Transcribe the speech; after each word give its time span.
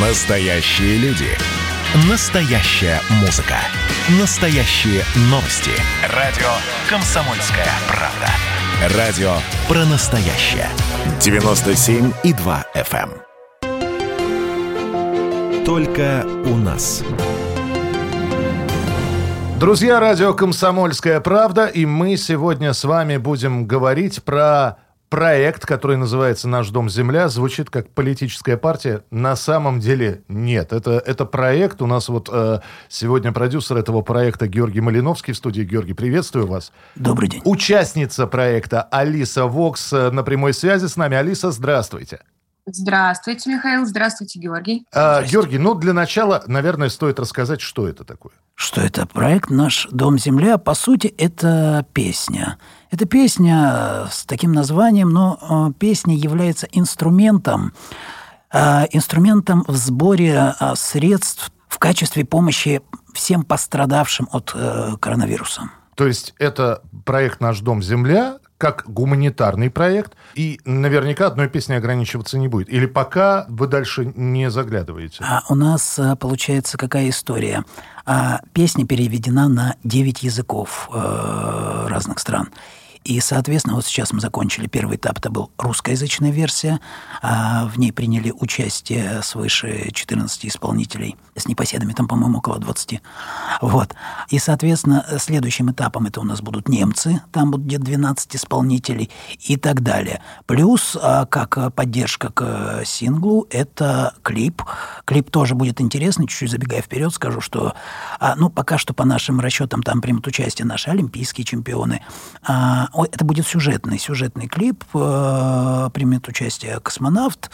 Настоящие 0.00 0.96
люди. 0.98 1.26
Настоящая 2.08 3.00
музыка. 3.20 3.56
Настоящие 4.20 5.02
новости. 5.22 5.72
Радио 6.14 6.46
«Комсомольская 6.88 7.66
правда». 7.88 8.28
Радио 8.96 9.32
про 9.66 9.84
настоящее. 9.86 10.68
97,2 11.18 12.64
FM. 12.76 13.10
эм. 13.62 15.64
Только 15.64 16.24
у 16.44 16.54
нас. 16.54 17.02
Друзья, 19.58 19.98
радио 19.98 20.32
«Комсомольская 20.32 21.18
правда», 21.18 21.66
и 21.66 21.86
мы 21.86 22.16
сегодня 22.16 22.72
с 22.72 22.84
вами 22.84 23.16
будем 23.16 23.66
говорить 23.66 24.22
про 24.22 24.76
проект, 25.08 25.66
который 25.66 25.96
называется 25.96 26.48
«Наш 26.48 26.68
дом 26.70 26.88
земля». 26.88 27.28
Звучит 27.28 27.70
как 27.70 27.88
политическая 27.90 28.56
партия. 28.56 29.02
На 29.10 29.36
самом 29.36 29.80
деле 29.80 30.22
нет. 30.28 30.72
Это, 30.72 31.02
это 31.04 31.24
проект. 31.24 31.82
У 31.82 31.86
нас 31.86 32.08
вот 32.08 32.28
э, 32.32 32.60
сегодня 32.88 33.32
продюсер 33.32 33.76
этого 33.76 34.02
проекта 34.02 34.46
Георгий 34.46 34.80
Малиновский 34.80 35.32
в 35.32 35.36
студии. 35.36 35.62
Георгий, 35.62 35.94
приветствую 35.94 36.46
вас. 36.46 36.72
Добрый 36.94 37.28
день. 37.28 37.42
Участница 37.44 38.26
проекта 38.26 38.82
Алиса 38.82 39.46
Вокс 39.46 39.92
э, 39.92 40.10
на 40.10 40.22
прямой 40.22 40.52
связи 40.54 40.86
с 40.86 40.96
нами. 40.96 41.16
Алиса, 41.16 41.50
здравствуйте. 41.50 42.20
Здравствуйте, 42.72 43.50
Михаил. 43.50 43.86
Здравствуйте, 43.86 44.38
Георгий. 44.38 44.86
А, 44.92 45.22
Георгий, 45.22 45.58
ну 45.58 45.74
для 45.74 45.92
начала, 45.92 46.42
наверное, 46.46 46.88
стоит 46.88 47.18
рассказать, 47.18 47.60
что 47.60 47.88
это 47.88 48.04
такое. 48.04 48.32
Что 48.54 48.80
это? 48.80 49.06
Проект 49.06 49.50
«Наш 49.50 49.88
дом 49.90 50.18
земля». 50.18 50.58
По 50.58 50.74
сути, 50.74 51.06
это 51.16 51.86
песня. 51.92 52.58
Это 52.90 53.06
песня 53.06 54.08
с 54.10 54.26
таким 54.26 54.52
названием, 54.52 55.10
но 55.10 55.70
э, 55.70 55.78
песня 55.78 56.16
является 56.16 56.66
инструментом, 56.72 57.72
э, 58.52 58.86
инструментом 58.90 59.64
в 59.66 59.76
сборе 59.76 60.54
э, 60.58 60.74
средств 60.74 61.50
в 61.68 61.78
качестве 61.78 62.24
помощи 62.24 62.82
всем 63.14 63.44
пострадавшим 63.44 64.28
от 64.32 64.52
э, 64.54 64.96
коронавируса. 65.00 65.70
То 65.94 66.06
есть 66.06 66.34
это 66.38 66.82
проект 67.04 67.40
«Наш 67.40 67.60
дом 67.60 67.82
земля», 67.82 68.38
как 68.58 68.84
гуманитарный 68.86 69.70
проект, 69.70 70.14
и 70.34 70.60
наверняка 70.64 71.28
одной 71.28 71.48
песней 71.48 71.76
ограничиваться 71.76 72.38
не 72.38 72.48
будет. 72.48 72.68
Или 72.68 72.86
пока 72.86 73.46
вы 73.48 73.68
дальше 73.68 74.12
не 74.16 74.50
заглядываете? 74.50 75.24
А 75.24 75.44
у 75.48 75.54
нас 75.54 75.98
э, 75.98 76.16
получается 76.16 76.76
какая 76.76 77.08
история? 77.08 77.64
А, 78.04 78.40
Песня 78.52 78.84
переведена 78.84 79.48
на 79.48 79.76
9 79.84 80.24
языков 80.24 80.90
э, 80.92 81.86
разных 81.88 82.18
стран. 82.18 82.48
И, 83.08 83.20
соответственно, 83.20 83.76
вот 83.76 83.86
сейчас 83.86 84.12
мы 84.12 84.20
закончили 84.20 84.66
первый 84.66 84.98
этап, 84.98 85.18
это 85.18 85.30
был 85.30 85.50
русскоязычная 85.56 86.30
версия. 86.30 86.78
а 87.22 87.64
В 87.64 87.78
ней 87.78 87.90
приняли 87.90 88.32
участие 88.32 89.22
свыше 89.22 89.90
14 89.92 90.44
исполнителей 90.44 91.16
с 91.34 91.48
непоседами, 91.48 91.94
там, 91.94 92.06
по-моему, 92.06 92.36
около 92.38 92.58
20. 92.58 93.00
Вот. 93.62 93.94
И, 94.28 94.38
соответственно, 94.38 95.06
следующим 95.18 95.70
этапом 95.70 96.04
это 96.04 96.20
у 96.20 96.24
нас 96.24 96.42
будут 96.42 96.68
немцы, 96.68 97.22
там 97.32 97.50
будут 97.50 97.66
где-то 97.66 97.84
12 97.84 98.36
исполнителей 98.36 99.10
и 99.40 99.56
так 99.56 99.82
далее. 99.82 100.20
Плюс, 100.44 100.94
а, 101.00 101.24
как 101.24 101.74
поддержка 101.74 102.30
к 102.30 102.82
синглу, 102.84 103.46
это 103.48 104.12
клип. 104.22 104.60
Клип 105.06 105.30
тоже 105.30 105.54
будет 105.54 105.80
интересный, 105.80 106.26
чуть-чуть 106.26 106.50
забегая 106.50 106.82
вперед, 106.82 107.14
скажу, 107.14 107.40
что, 107.40 107.72
а, 108.20 108.34
ну, 108.36 108.50
пока 108.50 108.76
что 108.76 108.92
по 108.92 109.06
нашим 109.06 109.40
расчетам 109.40 109.82
там 109.82 110.02
примут 110.02 110.26
участие 110.26 110.66
наши 110.66 110.90
олимпийские 110.90 111.46
чемпионы. 111.46 112.02
Это 113.04 113.24
будет 113.24 113.46
сюжетный, 113.46 113.98
сюжетный 113.98 114.48
клип, 114.48 114.84
э, 114.94 115.90
примет 115.92 116.26
участие 116.28 116.80
космонавт. 116.80 117.50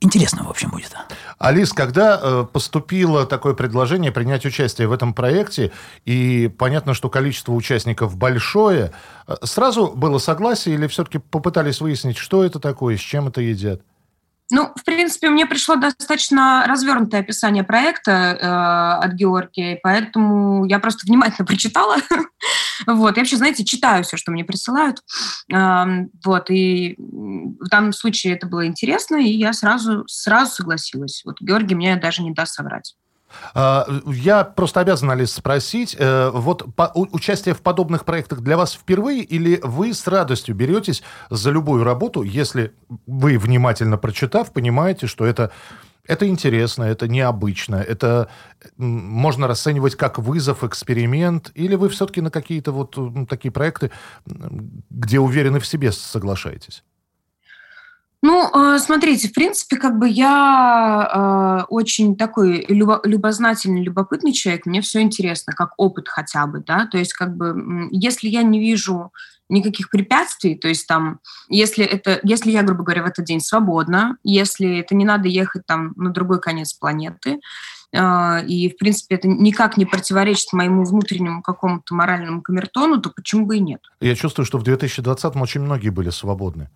Интересно, 0.00 0.44
в 0.44 0.50
общем, 0.50 0.70
будет. 0.70 0.94
Алис, 1.38 1.72
когда 1.72 2.20
э, 2.22 2.46
поступило 2.52 3.26
такое 3.26 3.54
предложение 3.54 4.12
принять 4.12 4.46
участие 4.46 4.86
в 4.86 4.92
этом 4.92 5.12
проекте, 5.12 5.72
и 6.04 6.48
понятно, 6.56 6.94
что 6.94 7.08
количество 7.08 7.52
участников 7.52 8.16
большое, 8.16 8.92
э, 9.26 9.34
сразу 9.42 9.88
было 9.88 10.18
согласие 10.18 10.76
или 10.76 10.86
все-таки 10.86 11.18
попытались 11.18 11.80
выяснить, 11.80 12.16
что 12.16 12.44
это 12.44 12.60
такое, 12.60 12.96
с 12.96 13.00
чем 13.00 13.28
это 13.28 13.40
едят? 13.40 13.82
Ну, 14.50 14.72
в 14.74 14.84
принципе, 14.84 15.28
мне 15.28 15.46
пришло 15.46 15.76
достаточно 15.76 16.64
развернутое 16.66 17.20
описание 17.20 17.64
проекта 17.64 18.12
э, 18.12 19.04
от 19.04 19.12
Георгия, 19.12 19.78
поэтому 19.82 20.64
я 20.64 20.78
просто 20.78 21.06
внимательно 21.06 21.44
прочитала. 21.44 21.96
вот, 22.86 23.16
я 23.16 23.20
вообще, 23.20 23.36
знаете, 23.36 23.64
читаю 23.64 24.04
все, 24.04 24.16
что 24.16 24.32
мне 24.32 24.44
присылают. 24.44 25.02
Э, 25.52 25.84
вот, 26.24 26.48
и 26.50 26.94
в 26.98 27.68
данном 27.68 27.92
случае 27.92 28.34
это 28.34 28.46
было 28.46 28.66
интересно, 28.66 29.16
и 29.16 29.28
я 29.28 29.52
сразу, 29.52 30.04
сразу 30.08 30.52
согласилась. 30.52 31.22
Вот 31.26 31.40
Георгий 31.40 31.74
мне 31.74 31.96
даже 31.96 32.22
не 32.22 32.32
даст 32.32 32.54
соврать. 32.54 32.94
А, 33.54 33.86
Я 34.06 34.44
просто 34.44 34.80
обязан, 34.80 35.10
Алис, 35.10 35.32
спросить, 35.32 35.96
э, 35.98 36.30
вот 36.32 36.66
участие 36.94 37.54
в 37.54 37.60
подобных 37.60 38.04
проектах 38.04 38.40
для 38.40 38.56
вас 38.56 38.72
впервые 38.74 39.22
или 39.22 39.60
вы 39.62 39.92
с 39.94 40.06
радостью 40.06 40.54
беретесь 40.54 41.02
за 41.30 41.50
любую 41.50 41.84
работу, 41.84 42.22
если 42.22 42.72
вы, 43.06 43.38
внимательно 43.38 43.98
прочитав, 43.98 44.52
понимаете, 44.52 45.06
что 45.06 45.24
это, 45.26 45.50
это 46.06 46.26
интересно, 46.26 46.84
это 46.84 47.06
необычно, 47.08 47.76
это 47.76 48.28
можно 48.76 49.46
расценивать 49.46 49.94
как 49.94 50.18
вызов, 50.18 50.64
эксперимент, 50.64 51.50
или 51.54 51.74
вы 51.74 51.88
все-таки 51.88 52.20
на 52.20 52.30
какие-то 52.30 52.72
вот 52.72 52.96
м, 52.96 53.26
такие 53.26 53.52
проекты, 53.52 53.90
где 54.90 55.20
уверены 55.20 55.60
в 55.60 55.66
себе, 55.66 55.92
соглашаетесь? 55.92 56.82
Ну, 58.20 58.50
э, 58.52 58.78
смотрите, 58.80 59.28
в 59.28 59.32
принципе, 59.32 59.76
как 59.76 59.98
бы 59.98 60.08
я 60.08 61.62
э, 61.62 61.66
очень 61.68 62.16
такой 62.16 62.64
любо- 62.68 63.00
любознательный, 63.04 63.82
любопытный 63.82 64.32
человек, 64.32 64.66
мне 64.66 64.80
все 64.80 65.00
интересно, 65.00 65.52
как 65.52 65.72
опыт 65.76 66.08
хотя 66.08 66.46
бы, 66.48 66.58
да, 66.58 66.86
то 66.86 66.98
есть 66.98 67.12
как 67.12 67.36
бы 67.36 67.88
если 67.92 68.28
я 68.28 68.42
не 68.42 68.58
вижу 68.58 69.12
никаких 69.48 69.88
препятствий, 69.88 70.56
то 70.56 70.66
есть 70.66 70.86
там, 70.88 71.20
если 71.48 71.84
это, 71.84 72.18
если 72.24 72.50
я, 72.50 72.62
грубо 72.64 72.82
говоря, 72.82 73.04
в 73.04 73.06
этот 73.06 73.24
день 73.24 73.40
свободна, 73.40 74.16
если 74.24 74.78
это 74.78 74.96
не 74.96 75.04
надо 75.04 75.28
ехать 75.28 75.64
там 75.64 75.92
на 75.96 76.10
другой 76.10 76.40
конец 76.40 76.72
планеты, 76.74 77.38
э, 77.92 78.46
и, 78.46 78.68
в 78.68 78.76
принципе, 78.78 79.14
это 79.14 79.28
никак 79.28 79.76
не 79.76 79.86
противоречит 79.86 80.52
моему 80.52 80.84
внутреннему 80.84 81.40
какому-то 81.40 81.94
моральному 81.94 82.42
камертону, 82.42 83.00
то 83.00 83.10
почему 83.10 83.46
бы 83.46 83.58
и 83.58 83.60
нет? 83.60 83.80
Я 84.00 84.16
чувствую, 84.16 84.44
что 84.44 84.58
в 84.58 84.64
2020-м 84.64 85.40
очень 85.40 85.60
многие 85.60 85.90
были 85.90 86.10
свободны. 86.10 86.68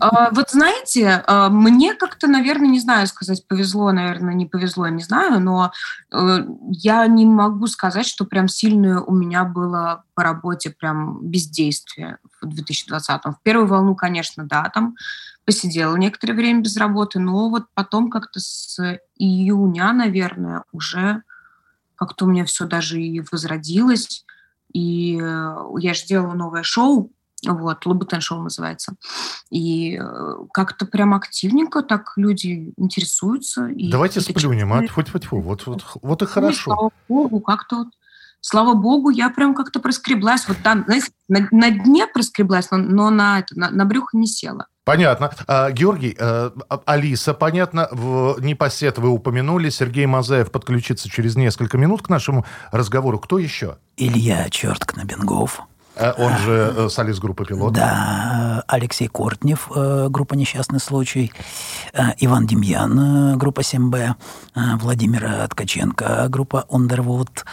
А, 0.00 0.30
Вот 0.30 0.50
знаете, 0.50 1.22
а, 1.26 1.48
мне 1.48 1.94
как-то, 1.94 2.26
наверное, 2.26 2.68
не 2.68 2.80
знаю 2.80 3.06
сказать, 3.06 3.46
повезло, 3.46 3.92
наверное, 3.92 4.34
не 4.34 4.46
повезло, 4.46 4.88
не 4.88 5.02
знаю, 5.02 5.40
но 5.40 5.72
э, 6.10 6.46
я 6.70 7.06
не 7.06 7.26
могу 7.26 7.66
сказать, 7.66 8.06
что 8.06 8.24
прям 8.24 8.48
сильное 8.48 9.00
у 9.00 9.14
меня 9.14 9.44
было 9.44 10.04
по 10.14 10.22
работе 10.22 10.70
прям 10.70 11.20
бездействие 11.22 12.18
в 12.40 12.46
2020-м. 12.46 13.34
В 13.34 13.42
первую 13.42 13.66
волну, 13.66 13.94
конечно, 13.94 14.44
да, 14.44 14.70
там 14.72 14.94
посидела 15.44 15.96
некоторое 15.96 16.34
время 16.34 16.60
без 16.60 16.76
работы, 16.76 17.18
но 17.18 17.50
вот 17.50 17.66
потом 17.74 18.10
как-то 18.10 18.40
с 18.40 18.78
июня, 19.16 19.92
наверное, 19.92 20.64
уже 20.72 21.22
как-то 21.96 22.24
у 22.24 22.28
меня 22.28 22.44
все 22.44 22.66
даже 22.66 23.00
и 23.00 23.22
возродилось, 23.30 24.24
и 24.72 25.20
э, 25.20 25.56
я 25.78 25.94
же 25.94 26.06
делала 26.06 26.34
новое 26.34 26.62
шоу, 26.62 27.12
вот, 27.46 27.86
Лабутен 27.86 28.20
шоу 28.20 28.42
называется. 28.42 28.94
И 29.50 29.98
э, 30.00 30.34
как-то 30.52 30.86
прям 30.86 31.14
активненько 31.14 31.82
так 31.82 32.12
люди 32.16 32.72
интересуются. 32.76 33.66
И 33.66 33.90
Давайте 33.90 34.20
сплюнем, 34.20 34.72
а? 34.72 34.82
читают. 34.86 34.90
Тьфу-тьфу-тьфу. 34.90 35.40
Вот, 35.40 35.66
вот, 35.66 35.84
вот 36.02 36.22
и 36.22 36.24
Ну, 36.24 36.30
хорошо. 36.30 36.62
слава 36.62 36.90
богу, 37.08 37.40
как-то 37.40 37.76
вот 37.78 37.88
Слава 38.44 38.74
богу, 38.74 39.10
я 39.10 39.30
прям 39.30 39.54
как-то 39.54 39.78
проскреблась. 39.78 40.48
Вот 40.48 40.56
там, 40.64 40.82
знаете, 40.86 41.12
на, 41.28 41.46
на 41.52 41.70
дне 41.70 42.08
проскреблась, 42.08 42.72
но, 42.72 42.76
но 42.78 43.10
на, 43.10 43.38
это, 43.38 43.56
на, 43.56 43.70
на 43.70 43.84
брюхо 43.84 44.18
не 44.18 44.26
села. 44.26 44.66
Понятно. 44.84 45.30
А, 45.46 45.70
Георгий, 45.70 46.16
э, 46.18 46.50
а- 46.68 46.82
Алиса, 46.84 47.34
понятно, 47.34 47.88
в 47.92 48.38
Непосед 48.40 48.98
вы 48.98 49.10
упомянули, 49.10 49.70
Сергей 49.70 50.06
Мазаев 50.06 50.50
подключится 50.50 51.08
через 51.08 51.36
несколько 51.36 51.78
минут 51.78 52.02
к 52.02 52.08
нашему 52.08 52.44
разговору. 52.72 53.20
Кто 53.20 53.38
еще? 53.38 53.78
Илья 53.96 54.50
Чертк 54.50 54.96
Набенгов. 54.96 55.60
Э, 55.60 55.62
Он 55.96 56.36
же 56.38 56.74
э, 56.76 56.88
солист 56.88 57.20
группы 57.20 57.44
«Пилот». 57.44 57.74
Да, 57.74 58.64
Алексей 58.66 59.08
Кортнев, 59.08 59.70
э, 59.74 60.08
группа 60.08 60.34
«Несчастный 60.34 60.80
случай», 60.80 61.32
э, 61.92 62.02
Иван 62.18 62.46
Демьян, 62.46 63.34
э, 63.34 63.36
группа 63.36 63.60
7Б, 63.60 64.14
э, 64.54 64.60
Владимир 64.76 65.48
Ткаченко, 65.48 66.28
группа 66.28 66.64
«Underwood», 66.70 67.44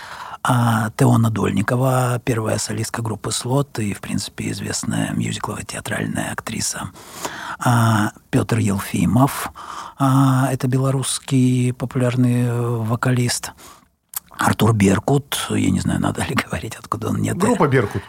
а 0.41 0.89
Теона 0.95 1.29
Дольникова, 1.29 2.21
первая 2.23 2.57
солистка 2.57 3.01
группы 3.01 3.31
«Слот» 3.31 3.77
и, 3.79 3.93
в 3.93 3.99
принципе, 3.99 4.51
известная 4.51 5.11
мюзикловая 5.11 5.63
театральная 5.63 6.31
актриса. 6.31 6.91
А 7.59 8.13
Петр 8.29 8.59
Елфимов, 8.59 9.51
а, 9.97 10.47
это 10.51 10.67
белорусский 10.67 11.73
популярный 11.73 12.43
э, 12.45 12.61
вокалист. 12.61 13.51
Артур 14.31 14.73
Беркут, 14.73 15.37
я 15.49 15.69
не 15.69 15.81
знаю, 15.81 15.99
надо 15.99 16.23
ли 16.23 16.35
говорить, 16.35 16.75
откуда 16.75 17.09
он 17.09 17.17
нет. 17.17 17.37
Группа 17.37 17.67
«Беркут». 17.67 18.01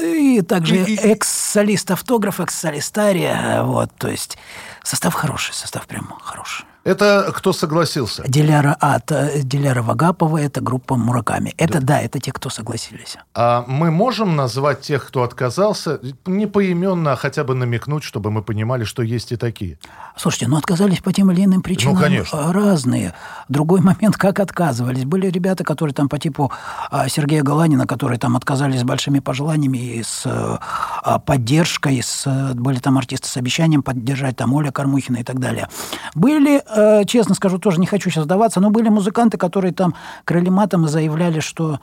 И 0.00 0.42
также 0.42 0.76
экс-солист 0.76 1.90
автограф, 1.90 2.40
экс-солист 2.40 2.96
Ария. 2.98 3.62
Вот, 3.62 3.90
то 3.96 4.08
есть 4.08 4.38
состав 4.82 5.14
хороший, 5.14 5.52
состав 5.54 5.86
прям 5.86 6.12
хороший. 6.20 6.66
Это 6.86 7.32
кто 7.34 7.52
согласился? 7.52 8.22
Диляра 8.28 8.76
от 8.78 9.10
э, 9.10 9.40
Диляра 9.42 9.82
Вагапова, 9.82 10.38
это 10.38 10.60
группа 10.60 10.94
Мураками. 10.94 11.52
Это 11.56 11.80
да. 11.80 11.86
да, 11.86 12.00
это 12.00 12.20
те, 12.20 12.30
кто 12.30 12.48
согласились. 12.48 13.16
А 13.34 13.64
мы 13.66 13.90
можем 13.90 14.36
назвать 14.36 14.82
тех, 14.82 15.04
кто 15.04 15.24
отказался, 15.24 15.98
не 16.26 16.46
поименно, 16.46 17.14
а 17.14 17.16
хотя 17.16 17.42
бы 17.42 17.56
намекнуть, 17.56 18.04
чтобы 18.04 18.30
мы 18.30 18.40
понимали, 18.42 18.84
что 18.84 19.02
есть 19.02 19.32
и 19.32 19.36
такие? 19.36 19.80
Слушайте, 20.16 20.46
ну 20.46 20.56
отказались 20.58 21.00
по 21.00 21.12
тем 21.12 21.32
или 21.32 21.44
иным 21.44 21.60
причинам 21.60 21.96
ну, 21.96 22.00
конечно. 22.00 22.52
разные. 22.52 23.14
Другой 23.48 23.80
момент, 23.80 24.16
как 24.16 24.38
отказывались. 24.38 25.04
Были 25.04 25.26
ребята, 25.26 25.64
которые 25.64 25.92
там 25.92 26.08
по 26.08 26.20
типу 26.20 26.52
а, 26.92 27.08
Сергея 27.08 27.42
Галанина, 27.42 27.88
которые 27.88 28.20
там 28.20 28.36
отказались 28.36 28.82
с 28.82 28.84
большими 28.84 29.18
пожеланиями 29.18 29.78
и 29.78 30.02
с 30.04 30.22
а, 30.24 31.18
поддержкой, 31.18 32.00
с, 32.00 32.52
были 32.54 32.78
там 32.78 32.96
артисты 32.96 33.26
с 33.26 33.36
обещанием 33.36 33.82
поддержать, 33.82 34.36
там 34.36 34.54
Оля 34.54 34.70
Кормухина 34.70 35.16
и 35.16 35.24
так 35.24 35.40
далее. 35.40 35.68
Были, 36.14 36.62
э, 36.76 37.04
честно 37.06 37.34
скажу, 37.34 37.58
тоже 37.58 37.80
не 37.80 37.86
хочу 37.86 38.10
сейчас 38.10 38.24
сдаваться, 38.24 38.60
но 38.60 38.70
были 38.70 38.88
музыканты, 38.88 39.38
которые 39.38 39.72
там 39.72 39.94
крыли 40.24 40.50
матом 40.50 40.84
и 40.84 40.88
заявляли, 40.88 41.40
что 41.40 41.80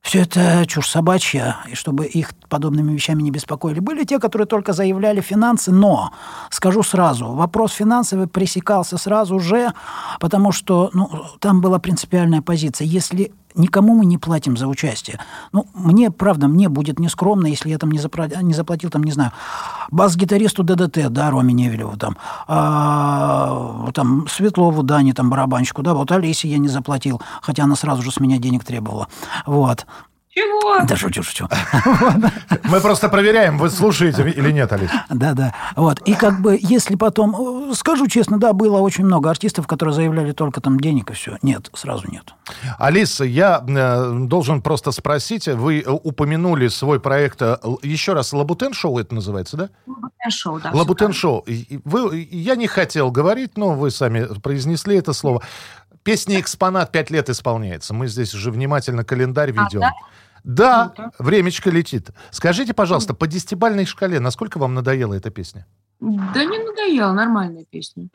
все 0.00 0.22
это 0.22 0.64
чушь 0.66 0.88
собачья, 0.88 1.56
и 1.68 1.74
чтобы 1.74 2.06
их 2.06 2.32
подобными 2.48 2.92
вещами 2.92 3.22
не 3.22 3.30
беспокоили. 3.30 3.80
Были 3.80 4.04
те, 4.04 4.18
которые 4.18 4.46
только 4.46 4.72
заявляли 4.72 5.20
финансы, 5.20 5.72
но, 5.72 6.12
скажу 6.50 6.82
сразу, 6.82 7.32
вопрос 7.32 7.72
финансовый 7.72 8.26
пресекался 8.26 8.96
сразу 8.96 9.38
же, 9.38 9.72
потому 10.20 10.52
что 10.52 10.90
ну, 10.94 11.10
там 11.40 11.60
была 11.60 11.78
принципиальная 11.78 12.42
позиция. 12.42 12.86
Если 12.86 13.32
никому 13.54 13.94
мы 13.94 14.06
не 14.06 14.18
платим 14.18 14.56
за 14.56 14.66
участие. 14.68 15.18
Ну, 15.52 15.66
мне, 15.74 16.10
правда, 16.10 16.48
мне 16.48 16.68
будет 16.68 16.98
нескромно, 16.98 17.46
если 17.46 17.70
я 17.70 17.78
там 17.78 17.90
не, 17.90 17.98
запра... 17.98 18.28
не 18.42 18.54
заплатил, 18.54 18.90
там, 18.90 19.02
не 19.02 19.12
знаю, 19.12 19.32
бас-гитаристу 19.90 20.62
ДДТ, 20.62 21.08
да, 21.10 21.30
Роме 21.30 21.52
Невелеву, 21.54 21.96
там, 21.96 22.16
а, 22.46 23.90
там, 23.92 24.26
Светлову, 24.28 24.82
Дани, 24.82 25.12
там, 25.12 25.30
барабанщику, 25.30 25.82
да, 25.82 25.94
вот 25.94 26.12
Олесе 26.12 26.48
я 26.48 26.58
не 26.58 26.68
заплатил, 26.68 27.20
хотя 27.42 27.64
она 27.64 27.76
сразу 27.76 28.02
же 28.02 28.10
с 28.10 28.20
меня 28.20 28.38
денег 28.38 28.64
требовала. 28.64 29.08
Вот. 29.46 29.86
Чего? 30.38 30.86
Да 30.86 30.96
шучу, 30.96 31.22
шучу. 31.22 31.48
Мы 32.64 32.80
просто 32.80 33.08
проверяем, 33.08 33.58
вы 33.58 33.70
слушаете 33.70 34.22
или 34.30 34.52
нет, 34.52 34.72
Алис. 34.72 34.90
Да, 35.10 35.32
да. 35.34 35.52
Вот. 35.74 36.00
И 36.02 36.14
как 36.14 36.40
бы, 36.40 36.56
если 36.60 36.94
потом... 36.94 37.74
Скажу 37.74 38.06
честно, 38.06 38.38
да, 38.38 38.52
было 38.52 38.78
очень 38.78 39.04
много 39.04 39.30
артистов, 39.30 39.66
которые 39.66 39.94
заявляли 39.94 40.32
только 40.32 40.60
там 40.60 40.78
денег 40.78 41.10
и 41.10 41.14
все. 41.14 41.38
Нет, 41.42 41.70
сразу 41.74 42.04
нет. 42.08 42.34
Алиса, 42.78 43.24
я 43.24 43.64
э, 43.66 44.12
должен 44.26 44.62
просто 44.62 44.92
спросить, 44.92 45.48
вы 45.48 45.84
упомянули 45.86 46.68
свой 46.68 47.00
проект, 47.00 47.42
э, 47.42 47.56
еще 47.82 48.12
раз, 48.12 48.32
Лабутен 48.32 48.72
Шоу 48.74 48.98
это 48.98 49.14
называется, 49.16 49.56
да? 49.56 49.70
Лабутен 49.86 50.30
Шоу, 50.30 50.60
да. 50.60 50.70
Лабутен 50.72 51.12
Шоу. 51.12 51.44
Вы, 51.84 52.28
я 52.30 52.54
не 52.54 52.68
хотел 52.68 53.10
говорить, 53.10 53.56
но 53.56 53.74
вы 53.74 53.90
сами 53.90 54.28
произнесли 54.40 54.96
это 54.96 55.12
слово. 55.12 55.42
Песня 56.04 56.40
«Экспонат» 56.40 56.92
пять 56.92 57.10
лет 57.10 57.28
исполняется. 57.28 57.92
Мы 57.92 58.06
здесь 58.06 58.34
уже 58.34 58.50
внимательно 58.50 59.04
календарь 59.04 59.50
ведем. 59.50 59.82
А, 59.82 59.90
да? 59.90 59.92
Да, 60.48 60.94
ну, 60.96 61.10
времечко 61.18 61.68
летит. 61.68 62.08
Скажите, 62.30 62.72
пожалуйста, 62.72 63.12
по 63.12 63.26
десятибальной 63.26 63.84
шкале, 63.84 64.18
насколько 64.18 64.56
вам 64.56 64.72
надоела 64.72 65.12
эта 65.12 65.28
песня? 65.28 65.66
Да 66.00 66.42
не 66.42 66.58
надоела, 66.58 67.12
нормальная 67.12 67.66
песня. 67.68 68.08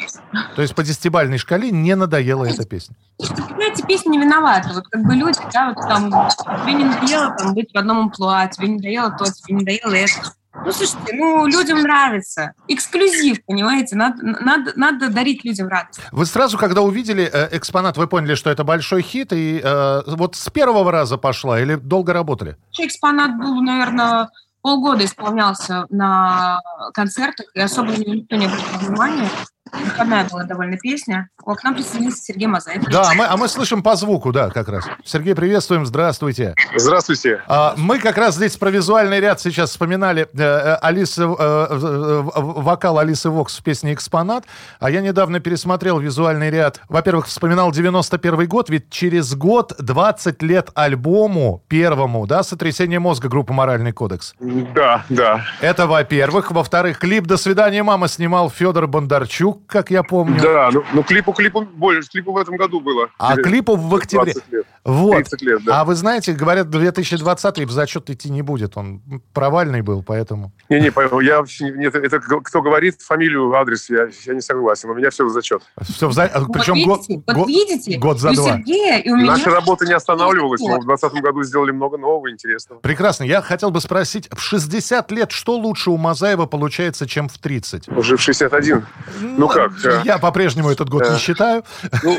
То 0.55 0.63
есть 0.63 0.73
по 0.73 0.83
десятибальной 0.83 1.37
шкале 1.37 1.69
не 1.69 1.95
надоела 1.95 2.45
эта 2.45 2.65
песня? 2.65 2.95
Понимаете, 3.19 3.85
песня 3.85 4.09
не 4.09 4.17
виновата. 4.17 4.71
Вот 4.73 4.87
как 4.87 5.03
бы 5.03 5.13
люди, 5.13 5.37
да, 5.53 5.73
вот 5.75 5.87
там, 5.87 6.09
тебе 6.09 6.73
не 6.73 6.85
надоело 6.85 7.35
там, 7.37 7.53
быть 7.53 7.71
в 7.71 7.77
одном 7.77 7.99
амплуа, 7.99 8.47
тебе 8.47 8.67
не 8.67 8.75
надоело 8.77 9.11
то, 9.11 9.25
тебе 9.25 9.53
не 9.53 9.59
надоело 9.59 9.93
это. 9.93 10.33
Ну, 10.55 10.71
слушайте, 10.71 11.13
ну, 11.13 11.47
людям 11.47 11.81
нравится. 11.81 12.53
Эксклюзив, 12.67 13.43
понимаете? 13.45 13.95
Надо, 13.95 14.17
надо, 14.21 14.71
надо 14.75 15.09
дарить 15.09 15.43
людям 15.43 15.67
радость. 15.67 15.99
Вы 16.11 16.25
сразу, 16.25 16.57
когда 16.57 16.81
увидели 16.81 17.29
э, 17.31 17.49
экспонат, 17.57 17.97
вы 17.97 18.07
поняли, 18.07 18.35
что 18.35 18.49
это 18.49 18.63
большой 18.63 19.01
хит, 19.01 19.33
и 19.33 19.59
э, 19.63 20.01
вот 20.07 20.35
с 20.35 20.49
первого 20.49 20.91
раза 20.91 21.17
пошла 21.17 21.59
или 21.59 21.75
долго 21.75 22.13
работали? 22.13 22.55
Экспонат 22.77 23.37
был, 23.37 23.61
наверное, 23.61 24.29
полгода 24.61 25.03
исполнялся 25.05 25.85
на 25.89 26.61
концертах, 26.93 27.47
и 27.53 27.59
особо 27.59 27.91
никто 27.91 28.35
не 28.35 28.45
обратил 28.45 28.79
внимания. 28.79 29.29
Выходная 29.73 30.25
была 30.29 30.43
довольно 30.43 30.77
песня. 30.77 31.29
О, 31.43 31.55
к 31.55 31.63
нам 31.63 31.75
присоединился 31.75 32.23
Сергей 32.23 32.47
Мазаев. 32.47 32.83
Да, 32.85 33.09
а 33.09 33.13
мы, 33.15 33.25
а 33.25 33.37
мы 33.37 33.47
слышим 33.47 33.81
по 33.81 33.95
звуку, 33.95 34.31
да, 34.31 34.49
как 34.49 34.69
раз. 34.69 34.85
Сергей, 35.03 35.35
приветствуем, 35.35 35.85
здравствуйте. 35.85 36.55
Здравствуйте. 36.75 37.41
А, 37.47 37.73
мы 37.77 37.99
как 37.99 38.17
раз 38.17 38.35
здесь 38.35 38.55
про 38.55 38.69
визуальный 38.69 39.19
ряд 39.19 39.41
сейчас 39.41 39.71
вспоминали 39.71 40.27
э, 40.33 40.41
э 40.41 40.75
Алисы, 40.81 41.23
э, 41.23 41.25
э, 41.27 42.21
вокал 42.35 42.99
Алисы 42.99 43.29
Вокс 43.29 43.57
в 43.57 43.63
песне 43.63 43.93
«Экспонат», 43.93 44.45
а 44.79 44.89
я 44.89 45.01
недавно 45.01 45.39
пересмотрел 45.39 45.99
визуальный 45.99 46.49
ряд. 46.49 46.79
Во-первых, 46.87 47.27
вспоминал 47.27 47.71
91 47.71 48.47
год, 48.47 48.69
ведь 48.69 48.89
через 48.89 49.33
год 49.35 49.73
20 49.79 50.41
лет 50.43 50.69
альбому 50.75 51.63
первому, 51.67 52.27
да, 52.27 52.43
«Сотрясение 52.43 52.99
мозга» 52.99 53.27
группы 53.27 53.53
«Моральный 53.53 53.91
кодекс». 53.91 54.35
Да, 54.39 55.03
да. 55.09 55.41
Это 55.61 55.87
во-первых. 55.87 56.51
Во-вторых, 56.51 56.99
клип 56.99 57.25
«До 57.25 57.37
свидания, 57.37 57.83
мама» 57.83 58.07
снимал 58.07 58.49
Федор 58.49 58.87
Бондарчук, 58.87 59.62
как 59.67 59.91
я 59.91 60.03
помню. 60.03 60.39
Да, 60.41 60.69
ну, 60.71 60.83
ну 60.93 61.03
клипу, 61.03 61.33
клипу 61.33 61.61
больше, 61.61 62.09
клипу 62.09 62.31
в 62.31 62.37
этом 62.37 62.55
году 62.55 62.79
было. 62.79 63.09
А 63.17 63.35
клипу 63.35 63.75
в 63.75 63.95
октябре. 63.95 64.33
Лет. 64.51 64.65
Вот. 64.83 65.15
30 65.15 65.41
лет, 65.43 65.63
да. 65.63 65.81
А 65.81 65.85
вы 65.85 65.95
знаете, 65.95 66.33
говорят, 66.33 66.69
2020 66.69 67.59
в 67.59 67.71
зачет 67.71 68.09
идти 68.09 68.29
не 68.29 68.41
будет, 68.41 68.75
он 68.75 69.01
провальный 69.33 69.81
был, 69.81 70.03
поэтому... 70.03 70.51
Не-не, 70.69 70.91
я 71.23 71.39
вообще, 71.39 71.71
нет, 71.71 71.95
это 71.95 72.19
кто 72.19 72.61
говорит 72.61 73.01
фамилию, 73.01 73.53
адрес, 73.53 73.89
я, 73.89 74.09
я 74.25 74.33
не 74.33 74.41
согласен, 74.41 74.89
у 74.89 74.93
меня 74.93 75.09
все 75.09 75.25
в 75.25 75.29
зачет. 75.29 75.61
Все 75.81 76.07
в 76.07 76.13
зачет, 76.13 76.47
причем 76.51 76.73
видите, 76.75 77.15
год, 77.15 77.35
вот 77.35 77.47
видите, 77.47 77.97
год 77.97 78.19
за 78.19 78.33
два. 78.33 78.57
Сергея, 78.57 78.99
и 78.99 79.09
у 79.09 79.15
меня... 79.15 79.31
Наша 79.31 79.51
работа 79.51 79.85
не 79.85 79.93
останавливалась, 79.93 80.61
мы 80.61 80.79
в 80.79 80.85
2020 80.85 81.21
году 81.21 81.43
сделали 81.43 81.71
много 81.71 81.97
нового 81.97 82.29
интересного. 82.29 82.79
Прекрасно, 82.79 83.23
я 83.23 83.41
хотел 83.41 83.71
бы 83.71 83.79
спросить, 83.79 84.29
в 84.31 84.41
60 84.41 85.11
лет 85.11 85.31
что 85.31 85.55
лучше 85.55 85.91
у 85.91 85.97
Мазаева 85.97 86.45
получается, 86.45 87.07
чем 87.07 87.29
в 87.29 87.37
30? 87.37 87.89
Уже 87.89 88.17
в 88.17 88.21
61. 88.21 88.85
Ну, 89.21 89.37
ну 89.37 89.47
как? 89.53 89.71
Я 90.05 90.17
по-прежнему 90.17 90.69
этот 90.69 90.89
год 90.89 91.09
не 91.09 91.17
считаю. 91.17 91.63
Ну, 92.03 92.17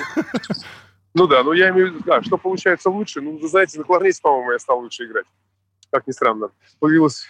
ну 1.15 1.27
да, 1.27 1.43
ну 1.43 1.53
я 1.53 1.71
имею 1.71 1.89
в 1.89 1.95
виду, 1.95 2.05
да, 2.05 2.23
что 2.23 2.39
получается 2.39 2.91
лучше. 2.91 3.21
Ну, 3.21 3.39
вы 3.39 3.49
знаете, 3.49 3.79
на 3.79 3.85
кларнете, 3.85 4.21
по-моему, 4.23 4.53
я 4.53 4.59
стал 4.59 4.81
лучше 4.81 5.05
играть. 5.05 5.27
Как 5.91 6.07
ни 6.07 6.13
странно. 6.13 6.51
Появилась 6.81 7.27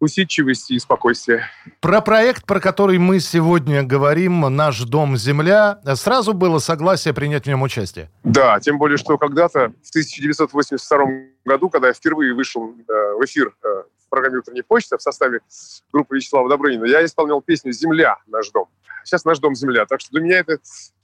усидчивость 0.00 0.70
и 0.70 0.78
спокойствие. 0.78 1.48
Про 1.80 2.00
проект, 2.00 2.44
про 2.44 2.60
который 2.60 2.98
мы 2.98 3.20
сегодня 3.20 3.82
говорим, 3.82 4.40
«Наш 4.40 4.80
дом, 4.82 5.16
земля», 5.16 5.80
сразу 5.94 6.34
было 6.34 6.58
согласие 6.58 7.14
принять 7.14 7.44
в 7.44 7.48
нем 7.48 7.62
участие? 7.62 8.10
Да, 8.24 8.60
тем 8.60 8.78
более, 8.78 8.98
что 8.98 9.16
когда-то, 9.18 9.72
в 9.82 9.90
1982 9.90 10.98
году, 11.44 11.70
когда 11.70 11.88
я 11.88 11.94
впервые 11.94 12.34
вышел 12.34 12.74
э, 12.76 12.92
в 13.14 13.24
эфир 13.24 13.54
э, 13.62 13.68
в 14.06 14.08
программе 14.10 14.38
«Утренняя 14.38 14.64
почта» 14.66 14.98
в 14.98 15.02
составе 15.02 15.40
группы 15.92 16.16
Вячеслава 16.16 16.48
Добрынина, 16.48 16.84
я 16.84 17.04
исполнял 17.04 17.40
песню 17.40 17.72
«Земля. 17.72 18.16
Наш 18.26 18.50
дом». 18.50 18.68
Сейчас 19.06 19.24
«Наш 19.24 19.38
дом, 19.38 19.54
земля». 19.54 19.86
Так 19.86 20.00
что 20.00 20.10
для 20.10 20.20
меня 20.20 20.38
это 20.40 20.58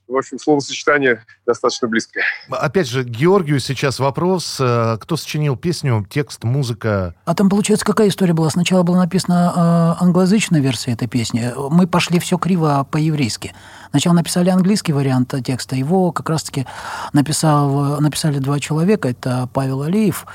в 0.07 0.17
общем, 0.17 0.37
словосочетание 0.37 1.23
достаточно 1.45 1.87
близкое. 1.87 2.23
Опять 2.49 2.87
же, 2.87 3.03
Георгию 3.03 3.59
сейчас 3.59 3.99
вопрос. 3.99 4.57
Э, 4.59 4.97
кто 4.99 5.15
сочинил 5.15 5.55
песню, 5.55 6.05
текст, 6.09 6.43
музыка? 6.43 7.15
А 7.25 7.33
там, 7.33 7.49
получается, 7.49 7.85
какая 7.85 8.09
история 8.09 8.33
была? 8.33 8.49
Сначала 8.49 8.83
была 8.83 8.97
написана 8.97 9.97
э, 9.99 10.03
англоязычная 10.03 10.59
версия 10.59 10.91
этой 10.91 11.07
песни. 11.07 11.53
Мы 11.55 11.87
пошли 11.87 12.19
все 12.19 12.37
криво 12.37 12.85
по-еврейски. 12.91 13.55
Сначала 13.91 14.15
написали 14.15 14.49
английский 14.49 14.93
вариант 14.93 15.33
текста. 15.45 15.75
Его 15.75 16.11
как 16.11 16.29
раз-таки 16.29 16.67
написал, 17.13 18.01
написали 18.01 18.39
два 18.39 18.59
человека. 18.59 19.07
Это 19.09 19.49
Павел 19.53 19.83
Алиев 19.83 20.25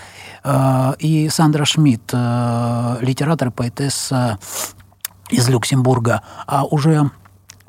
э, 0.44 0.92
и 0.98 1.28
Сандра 1.28 1.64
Шмидт, 1.64 2.10
э, 2.12 2.96
литератор 3.00 3.48
и 3.48 3.50
поэтесса 3.50 4.38
из 5.28 5.46
Люксембурга. 5.48 6.22
А 6.46 6.64
уже 6.64 7.10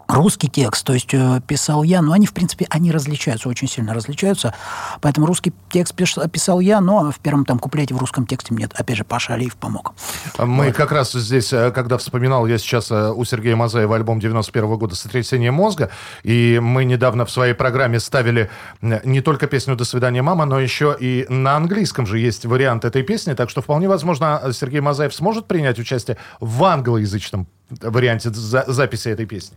русский 0.10 0.50
текст, 0.50 0.86
то 0.86 0.94
есть 0.94 1.14
э, 1.14 1.40
писал 1.48 1.84
я, 1.84 2.02
но 2.02 2.14
они, 2.14 2.26
в 2.26 2.34
принципе, 2.34 2.66
они 2.70 2.92
различаются, 2.92 3.48
очень 3.48 3.68
сильно 3.70 3.94
различаются, 3.94 4.56
поэтому 5.02 5.28
русский 5.28 5.54
текст 5.70 5.94
писал 5.94 6.60
я, 6.60 6.82
но 6.82 7.12
в 7.12 7.20
первом 7.20 7.46
там 7.46 7.60
куплете 7.60 7.94
в 7.94 7.98
русском 7.98 8.26
тексте 8.26 8.54
мне, 8.54 8.68
опять 8.74 8.98
же, 8.98 9.04
Паша 9.04 9.36
Алиев 9.36 9.56
помог. 9.56 9.94
А 10.38 10.46
мы 10.46 10.68
вот. 10.68 10.76
как 10.76 10.92
раз 10.92 11.14
здесь, 11.14 11.54
э, 11.54 11.72
когда 11.72 11.98
вспоминал 11.98 12.48
я 12.48 12.58
сейчас 12.58 12.90
э, 12.90 13.12
у 13.12 13.24
Сергея 13.24 13.56
Мазаева 13.56 13.96
альбом 13.96 14.20
91 14.20 14.64
-го 14.66 14.78
года 14.78 14.96
«Сотрясение 14.96 15.52
мозга», 15.52 15.92
и 16.24 16.60
мы 16.62 16.86
недавно 16.86 17.26
в 17.26 17.32
своей 17.32 17.54
программе 17.54 18.00
ставили 18.00 18.50
не 18.82 19.22
только 19.22 19.46
песню 19.46 19.76
«До 19.76 19.86
свидания, 19.86 20.24
мама», 20.24 20.46
но 20.46 20.60
еще 20.60 20.98
и 21.00 21.28
на 21.30 21.56
английском 21.56 22.08
же 22.08 22.18
есть 22.18 22.46
вариант 22.46 22.84
этой 22.84 23.04
песни, 23.04 23.34
так 23.34 23.50
что 23.52 23.62
вполне 23.62 23.88
возможно 23.88 24.42
Сергей 24.54 24.82
Мазаев 24.82 25.14
сможет 25.14 25.48
принять 25.48 25.78
участие 25.78 26.18
в 26.40 26.64
англоязычном 26.64 27.48
варианте 27.82 28.30
за 28.30 28.66
записи 28.68 29.10
этой 29.10 29.26
песни? 29.26 29.56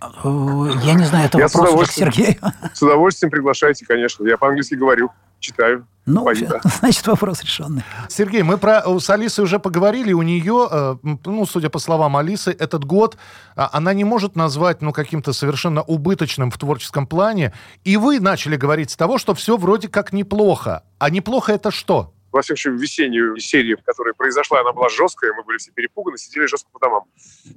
Я 0.84 0.94
не 0.94 1.04
знаю, 1.04 1.26
это 1.26 1.38
я 1.38 1.48
вопрос 1.48 1.88
к 1.88 1.92
Сергею. 1.92 2.36
С 2.72 2.82
удовольствием 2.82 3.30
приглашайте, 3.30 3.84
конечно. 3.86 4.26
Я 4.26 4.36
по-английски 4.36 4.74
говорю. 4.74 5.10
читаю. 5.40 5.86
Ну, 6.04 6.28
значит, 6.80 7.06
вопрос 7.06 7.42
решенный. 7.42 7.84
Сергей, 8.08 8.42
мы 8.42 8.58
про, 8.58 8.80
с 8.80 8.86
вопрос 8.86 8.88
решенный. 8.88 8.88
Сергей, 8.88 8.92
мы 8.92 8.92
про 8.92 9.00
с 9.00 9.10
Алисой 9.10 9.44
уже 9.44 9.58
поговорили. 9.60 10.12
У 10.12 10.22
нее, 10.22 10.68
э, 10.70 10.96
ну, 11.02 11.46
судя 11.46 11.70
по 11.70 11.78
словам 11.78 12.16
Алисы, 12.16 12.50
этот 12.58 12.84
год 12.84 13.16
а, 13.54 13.70
она 13.72 13.94
не 13.94 14.02
может 14.02 14.34
назвать, 14.34 14.82
ну, 14.82 14.92
каким-то 14.92 15.32
совершенно 15.32 15.82
убыточным 15.82 16.50
в 16.50 16.58
творческом 16.58 17.06
плане. 17.06 17.52
И 17.84 17.96
вы 17.96 18.18
начали 18.18 18.56
говорить 18.56 18.90
с 18.90 18.96
того, 18.96 19.18
что 19.18 19.34
все 19.34 19.56
вроде 19.56 19.88
как 19.88 20.12
неплохо. 20.12 20.82
А 20.98 21.10
неплохо 21.10 21.52
это 21.52 21.70
что? 21.70 22.12
Во 22.32 22.40
всяком 22.40 22.56
случае, 22.56 22.80
весеннюю 22.80 23.36
серию, 23.38 23.78
которая 23.84 24.14
произошла, 24.14 24.60
она 24.60 24.72
была 24.72 24.88
жесткая, 24.88 25.32
мы 25.34 25.44
были 25.44 25.58
все 25.58 25.70
перепуганы, 25.70 26.16
сидели 26.16 26.46
жестко 26.46 26.70
по 26.72 26.78
домам. 26.78 27.04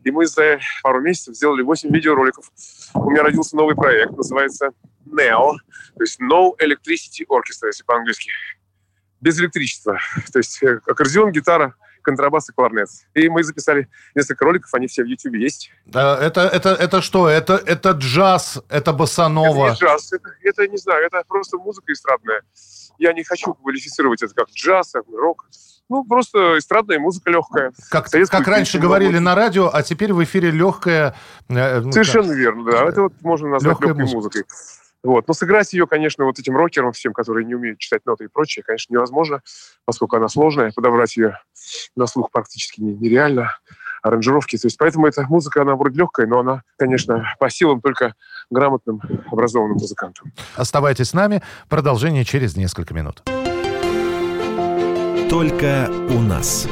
И 0.04 0.12
мы 0.12 0.26
за 0.28 0.60
пару 0.84 1.02
месяцев 1.02 1.36
сделали 1.36 1.62
8 1.62 1.90
видеороликов. 1.94 2.52
У 2.94 3.10
меня 3.10 3.24
родился 3.24 3.56
новый 3.56 3.76
проект, 3.76 4.12
называется 4.12 4.72
NEO, 5.06 5.54
то 5.96 6.04
есть 6.04 6.20
No 6.20 6.52
Electricity 6.62 7.26
Orchestra, 7.30 7.68
если 7.68 7.84
по-английски. 7.86 8.32
Без 9.22 9.40
электричества. 9.40 10.00
То 10.34 10.40
есть 10.40 10.62
э, 10.62 10.80
аккордеон, 10.86 11.32
гитара, 11.32 11.74
контрабас 12.06 12.50
и 12.50 12.54
кларнет. 12.54 12.88
И 13.14 13.28
мы 13.30 13.44
записали 13.44 13.90
несколько 14.14 14.46
роликов, 14.46 14.74
они 14.74 14.88
все 14.88 15.04
в 15.04 15.08
YouTube 15.08 15.36
есть. 15.36 15.72
Это, 15.88 16.42
это, 16.42 16.70
это 16.70 17.02
что? 17.02 17.28
Это, 17.28 17.56
это 17.56 17.92
джаз, 17.92 18.62
это 18.70 18.94
босанова? 18.94 19.68
Это 19.68 19.74
не 19.74 19.80
джаз, 19.80 20.14
это, 20.14 20.30
это, 20.44 20.68
не 20.68 20.78
знаю, 20.78 21.06
это 21.06 21.24
просто 21.28 21.58
музыка 21.58 21.92
эстрадная. 21.92 22.44
Я 22.98 23.14
не 23.14 23.24
хочу 23.24 23.54
квалифицировать 23.54 24.22
это 24.24 24.34
как 24.34 24.50
джаз, 24.50 24.92
как 24.92 25.06
рок. 25.10 25.48
Ну, 25.88 26.04
просто 26.04 26.58
эстрадная 26.58 26.98
музыка 26.98 27.30
легкая. 27.30 27.72
Как, 27.92 28.10
как 28.10 28.48
раньше 28.48 28.80
говорили 28.80 29.20
на 29.20 29.36
радио, 29.36 29.70
а 29.72 29.84
теперь 29.84 30.14
в 30.14 30.24
эфире 30.24 30.50
легкая... 30.50 31.16
Э, 31.48 31.80
ну, 31.80 31.92
Совершенно 31.92 32.30
как? 32.30 32.38
верно, 32.38 32.72
да. 32.72 32.86
Это 32.86 33.04
вот 33.04 33.14
можно 33.22 33.50
назвать 33.50 33.80
легкой 33.80 33.94
музыка. 33.94 34.16
музыкой. 34.16 34.44
Вот. 35.04 35.28
Но 35.28 35.36
сыграть 35.36 35.72
ее, 35.74 35.86
конечно, 35.86 36.26
вот 36.26 36.40
этим 36.40 36.58
рокерам 36.58 36.92
всем, 36.92 37.14
которые 37.14 37.46
не 37.46 37.54
умеют 37.54 37.78
читать 37.78 38.04
ноты 38.08 38.24
и 38.24 38.28
прочее, 38.28 38.64
конечно, 38.64 38.92
невозможно, 38.92 39.42
поскольку 39.86 40.16
она 40.16 40.28
сложная. 40.28 40.72
Подобрать 40.76 41.16
ее 41.16 41.40
на 41.96 42.08
слух 42.08 42.32
практически 42.32 42.82
нереально 42.82 43.60
аранжировки. 44.06 44.58
То 44.58 44.68
есть 44.68 44.78
поэтому 44.78 45.08
эта 45.08 45.24
музыка, 45.24 45.64
она 45.64 45.76
вроде 45.76 46.00
легкая, 46.00 46.28
но 46.28 46.40
она, 46.40 46.62
конечно, 46.78 47.26
по 47.40 47.50
силам 47.50 47.82
только 47.82 48.14
грамотным, 48.52 49.02
образованным 49.32 49.78
музыкантам. 49.78 50.32
Оставайтесь 50.56 51.10
с 51.10 51.14
нами. 51.14 51.42
Продолжение 51.70 52.24
через 52.24 52.56
несколько 52.56 52.94
минут. 52.94 53.24
Только 55.30 55.90
у 56.10 56.22
нас. 56.22 56.68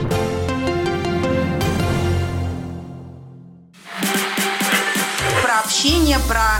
общение, 5.63 6.17
про 6.27 6.59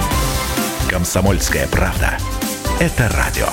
Комсомольская 0.91 1.67
правда. 1.67 2.17
Это 2.81 3.09
радио. 3.15 3.47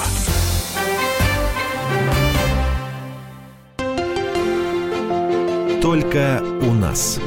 Только 5.80 6.42
у 6.62 6.72
нас. 6.74 7.20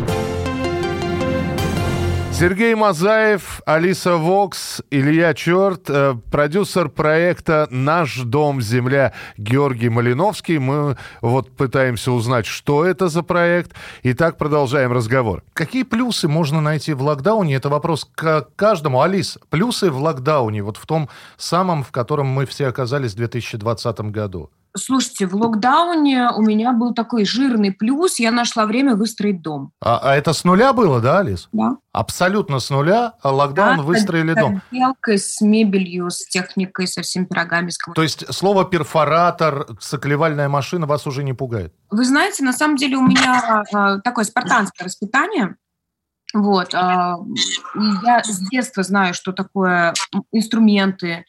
Сергей 2.42 2.74
Мазаев, 2.74 3.62
Алиса 3.68 4.16
Вокс, 4.16 4.82
Илья 4.90 5.36
Черт, 5.36 5.88
э, 5.92 6.16
продюсер 6.32 6.90
проекта 6.90 7.68
«Наш 7.70 8.18
дом. 8.22 8.62
Земля» 8.62 9.14
Георгий 9.38 9.90
Малиновский. 9.90 10.58
Мы 10.58 10.98
вот 11.22 11.56
пытаемся 11.56 12.12
узнать, 12.12 12.48
что 12.48 12.84
это 12.84 13.10
за 13.10 13.22
проект. 13.22 13.74
Итак, 14.02 14.40
продолжаем 14.40 14.92
разговор. 14.92 15.44
Какие 15.54 15.84
плюсы 15.84 16.28
можно 16.28 16.62
найти 16.62 16.94
в 16.94 17.04
локдауне? 17.04 17.54
Это 17.54 17.70
вопрос 17.70 18.10
к 18.16 18.48
каждому. 18.56 19.02
Алис, 19.02 19.38
плюсы 19.52 19.92
в 19.92 20.02
локдауне, 20.02 20.64
вот 20.64 20.78
в 20.78 20.88
том 20.88 21.10
самом, 21.38 21.84
в 21.84 21.92
котором 21.92 22.26
мы 22.26 22.48
все 22.48 22.66
оказались 22.66 23.14
в 23.14 23.18
2020 23.18 24.00
году. 24.10 24.50
Слушайте, 24.76 25.28
в 25.28 25.36
локдауне 25.36 26.30
у 26.36 26.42
меня 26.42 26.72
был 26.72 26.94
такой 26.94 27.26
жирный 27.26 27.72
плюс, 27.72 28.20
я 28.20 28.32
нашла 28.32 28.66
время 28.66 28.96
выстроить 28.96 29.42
дом. 29.42 29.72
А, 29.82 30.00
а 30.02 30.16
это 30.16 30.34
с 30.34 30.44
нуля 30.44 30.74
было, 30.74 31.02
да, 31.02 31.20
Алис? 31.20 31.50
Да. 31.52 31.78
Абсолютно 31.92 32.60
с 32.60 32.70
нуля, 32.70 33.14
а 33.22 33.32
локдаун 33.32 33.78
да, 33.78 33.84
выстроили 33.84 34.34
дом. 34.34 34.62
с 35.08 35.32
с 35.32 35.42
мебелью, 35.42 36.10
с 36.10 36.26
техникой, 36.28 36.88
со 36.88 37.02
всеми 37.02 37.26
пирогами. 37.26 37.70
С 37.70 37.78
То 37.94 38.04
есть 38.04 38.26
слово 38.34 38.66
перфоратор, 38.66 39.68
соклевальная 39.80 40.50
машина 40.50 40.86
вас 40.86 41.08
уже 41.08 41.24
не 41.24 41.34
пугает? 41.34 41.74
Вы 41.90 42.06
знаете, 42.06 42.44
на 42.44 42.54
самом 42.54 42.78
деле 42.78 42.98
у 42.98 43.02
меня 43.02 43.64
э, 43.74 44.00
такое 44.04 44.26
спартанское 44.26 44.86
воспитание. 44.86 45.56
Вот. 46.34 46.74
А, 46.74 47.18
я 48.04 48.24
с 48.24 48.40
детства 48.50 48.84
знаю, 48.84 49.14
что 49.14 49.32
такое 49.32 49.94
инструменты. 50.32 51.26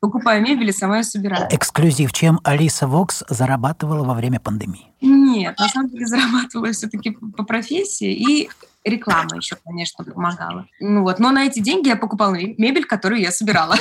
Покупаю 0.00 0.42
мебель 0.42 0.68
и 0.68 0.72
сама 0.72 0.98
ее 0.98 1.04
собираю. 1.04 1.48
Эксклюзив. 1.50 2.12
Чем 2.12 2.40
Алиса 2.44 2.86
Вокс 2.86 3.22
зарабатывала 3.28 4.04
во 4.04 4.14
время 4.14 4.40
пандемии? 4.40 4.86
Нет, 5.00 5.58
на 5.58 5.68
самом 5.68 5.90
деле 5.90 6.06
зарабатывала 6.06 6.72
все-таки 6.72 7.10
по 7.10 7.44
профессии. 7.44 8.12
И 8.12 8.48
реклама 8.86 9.36
еще, 9.36 9.56
конечно, 9.64 10.04
помогала. 10.04 10.66
Ну 10.80 11.02
вот, 11.02 11.18
но 11.18 11.30
на 11.30 11.46
эти 11.46 11.60
деньги 11.60 11.88
я 11.88 11.96
покупала 11.96 12.34
мебель, 12.34 12.84
которую 12.84 13.20
я 13.20 13.32
собирала. 13.32 13.76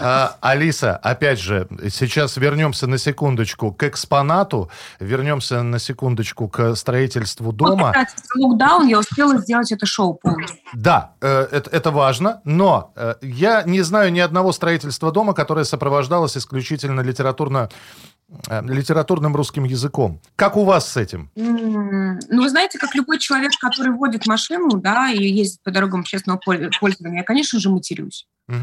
А, 0.00 0.36
Алиса, 0.40 0.96
опять 0.96 1.38
же, 1.38 1.68
сейчас 1.88 2.36
вернемся 2.36 2.86
на 2.86 2.98
секундочку 2.98 3.72
к 3.72 3.84
экспонату, 3.84 4.70
вернемся 4.98 5.62
на 5.62 5.78
секундочку 5.78 6.48
к 6.48 6.74
строительству 6.74 7.52
дома. 7.52 7.92
Вот, 7.96 8.06
кстати, 8.06 8.38
локдаун 8.38 8.88
я 8.88 8.98
успела 8.98 9.38
сделать 9.38 9.70
это 9.72 9.86
шоу 9.86 10.14
полностью. 10.14 10.58
Да, 10.74 11.12
э, 11.20 11.46
это, 11.50 11.70
это 11.70 11.90
важно, 11.90 12.40
но 12.44 12.92
э, 12.96 13.14
я 13.22 13.62
не 13.62 13.82
знаю 13.82 14.12
ни 14.12 14.20
одного 14.20 14.52
строительства 14.52 15.12
дома, 15.12 15.32
которое 15.32 15.64
сопровождалось 15.64 16.36
исключительно 16.36 17.00
литературно 17.00 17.70
Э, 18.48 18.62
литературным 18.62 19.36
русским 19.36 19.64
языком. 19.64 20.20
Как 20.34 20.56
у 20.56 20.64
вас 20.64 20.90
с 20.90 20.96
этим? 20.96 21.30
Ну, 21.36 22.42
вы 22.42 22.48
знаете, 22.48 22.78
как 22.78 22.94
любой 22.94 23.18
человек, 23.18 23.52
который 23.60 23.92
машину, 24.26 24.78
да, 24.78 25.10
и 25.10 25.22
ездит 25.22 25.62
по 25.62 25.70
дорогам 25.70 26.00
общественного 26.00 26.38
пользования, 26.38 27.18
я, 27.18 27.24
конечно 27.24 27.58
же, 27.58 27.70
матерюсь. 27.70 28.26
Угу. 28.48 28.56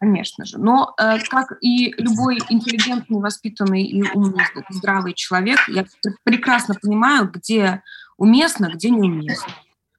Конечно 0.00 0.44
же. 0.44 0.58
Но 0.58 0.94
э, 0.98 1.18
как 1.28 1.52
и 1.60 1.94
любой 1.98 2.38
интеллигентный, 2.48 3.20
воспитанный 3.20 3.84
и 3.84 4.02
умный, 4.02 4.44
здравый 4.70 5.14
человек, 5.14 5.60
я 5.68 5.86
прекрасно 6.24 6.74
понимаю, 6.74 7.30
где 7.32 7.82
уместно, 8.16 8.70
где 8.74 8.90
неуместно. 8.90 9.52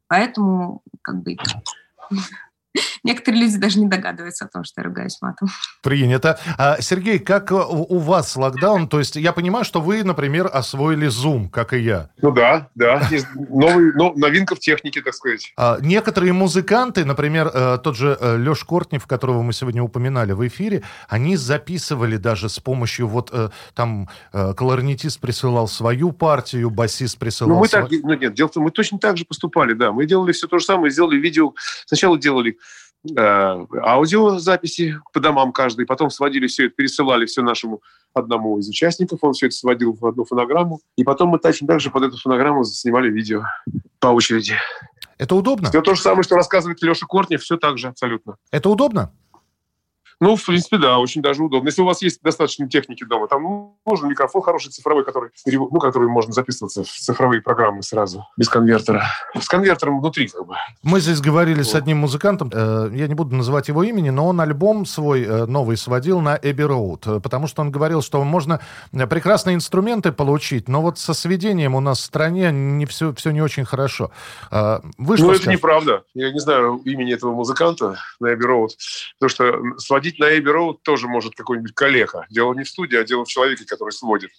Поэтому, 0.07 0.81
как 1.01 1.21
бы, 1.21 1.37
Некоторые 3.03 3.43
люди 3.43 3.57
даже 3.57 3.79
не 3.79 3.87
догадываются 3.87 4.45
о 4.45 4.47
том, 4.47 4.63
что 4.63 4.81
я 4.81 4.87
ругаюсь 4.87 5.17
матом. 5.21 5.49
Принято. 5.81 6.39
А, 6.57 6.79
Сергей, 6.81 7.19
как 7.19 7.51
у 7.51 7.97
вас 7.99 8.35
локдаун? 8.35 8.87
То 8.87 8.99
есть 8.99 9.15
я 9.15 9.33
понимаю, 9.33 9.65
что 9.65 9.81
вы, 9.81 10.03
например, 10.03 10.49
освоили 10.51 11.07
Zoom, 11.07 11.49
как 11.49 11.73
и 11.73 11.79
я. 11.79 12.09
Ну 12.21 12.31
да, 12.31 12.69
да. 12.75 13.07
Новый, 13.35 13.93
ну, 13.95 14.13
новинка 14.15 14.55
в 14.55 14.59
технике, 14.59 15.01
так 15.01 15.13
сказать. 15.13 15.53
А, 15.57 15.77
некоторые 15.81 16.33
музыканты, 16.33 17.05
например, 17.05 17.51
э, 17.53 17.77
тот 17.83 17.95
же 17.95 18.17
э, 18.19 18.37
Леш 18.37 18.63
Кортнев, 18.63 19.07
которого 19.07 19.41
мы 19.41 19.53
сегодня 19.53 19.81
упоминали 19.81 20.33
в 20.33 20.47
эфире, 20.47 20.83
они 21.07 21.37
записывали 21.37 22.17
даже 22.17 22.49
с 22.49 22.59
помощью 22.59 23.07
вот 23.07 23.29
э, 23.31 23.49
там 23.73 24.09
кларнетист 24.31 25.19
присылал 25.19 25.67
свою 25.67 26.11
партию, 26.11 26.69
басист 26.69 27.17
присылал 27.17 27.55
Ну 27.55 27.59
мы 27.59 27.67
свою... 27.67 27.87
так, 27.87 27.99
ну 28.03 28.13
нет, 28.13 28.33
дело 28.33 28.47
в 28.49 28.51
том, 28.51 28.63
мы 28.63 28.71
точно 28.71 28.99
так 28.99 29.17
же 29.17 29.25
поступали, 29.25 29.73
да. 29.73 29.91
Мы 29.91 30.05
делали 30.05 30.31
все 30.31 30.47
то 30.47 30.59
же 30.59 30.65
самое, 30.65 30.91
сделали 30.91 31.17
видео. 31.17 31.53
Сначала 31.85 32.17
делали 32.17 32.58
Э, 32.58 32.58
аудиозаписи 33.05 34.99
по 35.13 35.19
домам 35.19 35.51
каждый, 35.51 35.85
потом 35.85 36.09
сводили 36.09 36.47
все 36.47 36.65
это, 36.65 36.75
пересылали 36.75 37.25
все 37.25 37.41
нашему 37.41 37.81
одному 38.13 38.57
из 38.59 38.67
участников, 38.67 39.19
он 39.21 39.33
все 39.33 39.47
это 39.47 39.55
сводил 39.55 39.93
в 39.93 40.05
одну 40.05 40.25
фонограмму, 40.25 40.81
и 40.97 41.03
потом 41.03 41.29
мы 41.29 41.39
точно 41.39 41.67
так 41.67 41.79
же 41.79 41.91
под 41.91 42.03
эту 42.03 42.17
фонограмму 42.17 42.63
снимали 42.65 43.09
видео 43.09 43.43
по 43.99 44.07
очереди. 44.07 44.55
Это 45.17 45.35
удобно? 45.35 45.69
Все 45.69 45.81
то 45.81 45.95
же 45.95 46.01
самое, 46.01 46.23
что 46.23 46.35
рассказывает 46.35 46.81
Леша 46.81 47.05
Кортнев, 47.05 47.41
все 47.41 47.57
так 47.57 47.77
же 47.77 47.87
абсолютно. 47.87 48.37
Это 48.51 48.69
удобно? 48.69 49.11
Ну, 50.21 50.35
в 50.35 50.45
принципе, 50.45 50.77
да, 50.77 50.99
очень 50.99 51.21
даже 51.21 51.41
удобно. 51.41 51.67
Если 51.67 51.81
у 51.81 51.85
вас 51.85 52.01
есть 52.01 52.21
достаточно 52.21 52.67
техники 52.67 53.05
дома, 53.05 53.27
там, 53.27 53.43
ну, 53.43 53.79
нужен 53.85 54.09
микрофон 54.09 54.41
хороший 54.41 54.69
цифровой, 54.69 55.05
который, 55.05 55.31
ну, 55.45 55.79
который 55.79 56.09
можно 56.09 56.33
записываться 56.33 56.83
в 56.83 56.87
цифровые 56.87 57.41
программы 57.41 57.83
сразу, 57.83 58.25
без 58.35 58.49
конвертера. 58.49 59.05
С 59.39 59.47
конвертером 59.47 60.01
внутри 60.01 60.27
как 60.27 60.45
бы. 60.45 60.55
Мы 60.83 60.99
здесь 60.99 61.21
говорили 61.21 61.59
вот. 61.59 61.67
с 61.67 61.75
одним 61.75 61.99
музыкантом, 61.99 62.51
э, 62.53 62.91
я 62.93 63.07
не 63.07 63.13
буду 63.13 63.35
называть 63.35 63.69
его 63.69 63.83
имени, 63.83 64.09
но 64.09 64.27
он 64.27 64.41
альбом 64.41 64.85
свой 64.85 65.23
э, 65.23 65.45
новый 65.45 65.77
сводил 65.77 66.19
на 66.19 66.35
Abbey 66.35 66.67
Road, 66.67 67.17
э, 67.17 67.19
потому 67.21 67.47
что 67.47 67.61
он 67.61 67.71
говорил, 67.71 68.01
что 68.01 68.23
можно 68.23 68.59
прекрасные 68.91 69.55
инструменты 69.55 70.11
получить, 70.11 70.67
но 70.67 70.81
вот 70.81 70.99
со 70.99 71.13
сведением 71.13 71.75
у 71.75 71.79
нас 71.79 71.99
в 71.99 72.03
стране 72.03 72.51
не 72.51 72.85
все, 72.85 73.13
все 73.13 73.31
не 73.31 73.41
очень 73.41 73.65
хорошо. 73.65 74.11
Вы 74.51 74.81
ну, 74.97 75.13
это 75.13 75.23
скажете? 75.23 75.51
неправда. 75.51 76.03
Я 76.13 76.31
не 76.31 76.39
знаю 76.39 76.81
имени 76.85 77.13
этого 77.13 77.33
музыканта 77.33 77.97
на 78.19 78.33
Abbey 78.33 78.45
Road, 78.45 78.69
потому 79.17 79.29
что 79.29 79.79
сводить 79.79 80.08
на 80.17 80.35
Abbey 80.35 80.53
Road 80.53 80.77
тоже 80.83 81.07
может 81.07 81.35
какой-нибудь 81.35 81.73
коллега. 81.73 82.25
Дело 82.29 82.53
не 82.53 82.63
в 82.63 82.69
студии, 82.69 82.97
а 82.97 83.03
дело 83.03 83.25
в 83.25 83.27
человеке, 83.27 83.65
который 83.65 83.91
сводит. 83.91 84.31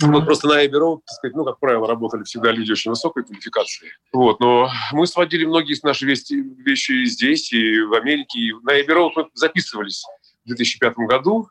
Вот 0.00 0.24
просто 0.24 0.48
на 0.48 0.64
Abbey 0.64 0.80
Road, 0.80 1.00
так 1.06 1.16
сказать, 1.16 1.36
ну, 1.36 1.44
как 1.44 1.60
правило, 1.60 1.86
работали 1.86 2.24
всегда 2.24 2.50
люди 2.50 2.72
очень 2.72 2.90
высокой 2.90 3.24
квалификации. 3.24 3.92
Вот, 4.12 4.40
но 4.40 4.70
мы 4.92 5.06
сводили 5.06 5.44
многие 5.44 5.74
из 5.74 5.82
наших 5.82 6.08
вещи, 6.08 7.04
здесь, 7.04 7.52
и 7.52 7.80
в 7.82 7.92
Америке. 7.94 8.38
И 8.38 8.52
на 8.62 8.80
Abbey 8.80 8.96
Road 8.96 9.10
мы 9.16 9.28
записывались 9.34 10.04
в 10.44 10.48
2005 10.48 10.94
году, 11.08 11.48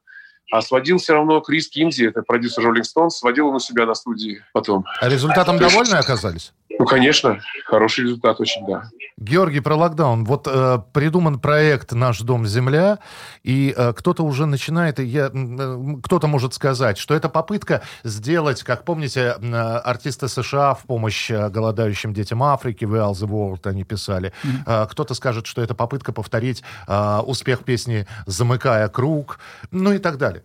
а 0.51 0.61
сводил 0.61 0.97
все 0.97 1.13
равно 1.13 1.39
Крис 1.39 1.69
Кинзи, 1.69 2.07
это 2.07 2.21
продюсер 2.21 2.67
Rolling 2.67 2.83
Stones, 2.83 3.11
сводил 3.11 3.47
он 3.47 3.55
у 3.55 3.59
себя 3.59 3.85
на 3.85 3.95
студии 3.95 4.43
потом. 4.53 4.85
А 4.99 5.09
результатом 5.09 5.57
довольны 5.57 5.95
оказались? 5.95 6.53
Ну, 6.77 6.85
конечно, 6.85 7.39
хороший 7.65 8.05
результат 8.05 8.39
очень, 8.39 8.65
да. 8.65 8.89
Георгий, 9.17 9.59
про 9.59 9.75
локдаун. 9.75 10.23
Вот 10.25 10.47
э, 10.47 10.79
придуман 10.93 11.39
проект 11.39 11.91
«Наш 11.91 12.21
дом 12.21 12.47
Земля», 12.47 12.97
и 13.43 13.71
э, 13.75 13.93
кто-то 13.93 14.23
уже 14.23 14.47
начинает, 14.47 14.99
и 14.99 15.03
я, 15.03 15.29
э, 15.31 15.95
кто-то 16.03 16.25
может 16.25 16.55
сказать, 16.55 16.97
что 16.97 17.13
это 17.13 17.29
попытка 17.29 17.83
сделать, 18.03 18.63
как 18.63 18.83
помните, 18.83 19.35
э, 19.39 19.53
артисты 19.53 20.27
США 20.27 20.73
в 20.73 20.85
помощь 20.85 21.29
э, 21.29 21.49
голодающим 21.49 22.15
детям 22.15 22.41
Африки, 22.41 22.85
«We 22.85 22.97
are 22.97 23.11
the 23.11 23.27
world» 23.27 23.67
они 23.69 23.83
писали. 23.83 24.33
Mm-hmm. 24.43 24.85
Э, 24.85 24.87
кто-то 24.89 25.13
скажет, 25.13 25.45
что 25.45 25.61
это 25.61 25.75
попытка 25.75 26.13
повторить 26.13 26.63
э, 26.87 27.19
успех 27.23 27.63
песни 27.63 28.07
«Замыкая 28.25 28.87
круг», 28.87 29.37
ну 29.69 29.93
и 29.93 29.99
так 29.99 30.17
далее. 30.17 30.40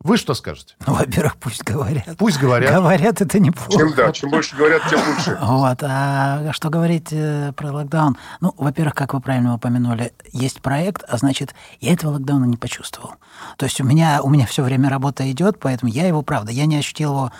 Вы 0.00 0.16
что 0.16 0.34
скажете? 0.34 0.76
Ну, 0.86 0.94
во-первых, 0.94 1.36
пусть 1.38 1.64
говорят. 1.64 2.16
Пусть 2.18 2.38
говорят. 2.38 2.72
Говорят, 2.72 3.20
это 3.20 3.40
неплохо. 3.40 3.72
Чем, 3.72 3.94
да, 3.96 4.12
чем 4.12 4.30
больше 4.30 4.54
говорят, 4.54 4.82
тем 4.88 5.00
лучше. 5.00 5.36
Вот. 5.42 5.78
А 5.82 6.52
что 6.52 6.70
говорить 6.70 7.08
э, 7.10 7.52
про 7.56 7.72
локдаун? 7.72 8.16
Ну, 8.40 8.54
во-первых, 8.56 8.94
как 8.94 9.14
вы 9.14 9.20
правильно 9.20 9.54
упомянули, 9.54 10.12
есть 10.32 10.62
проект, 10.62 11.02
а 11.08 11.16
значит, 11.16 11.52
я 11.80 11.94
этого 11.94 12.12
локдауна 12.12 12.44
не 12.44 12.56
почувствовал. 12.56 13.14
То 13.56 13.66
есть 13.66 13.80
у 13.80 13.84
меня, 13.84 14.22
у 14.22 14.28
меня 14.28 14.46
все 14.46 14.62
время 14.62 14.88
работа 14.88 15.28
идет, 15.32 15.58
поэтому 15.58 15.90
я 15.90 16.06
его, 16.06 16.22
правда, 16.22 16.52
я 16.52 16.66
не 16.66 16.76
ощутил 16.76 17.10
его 17.10 17.32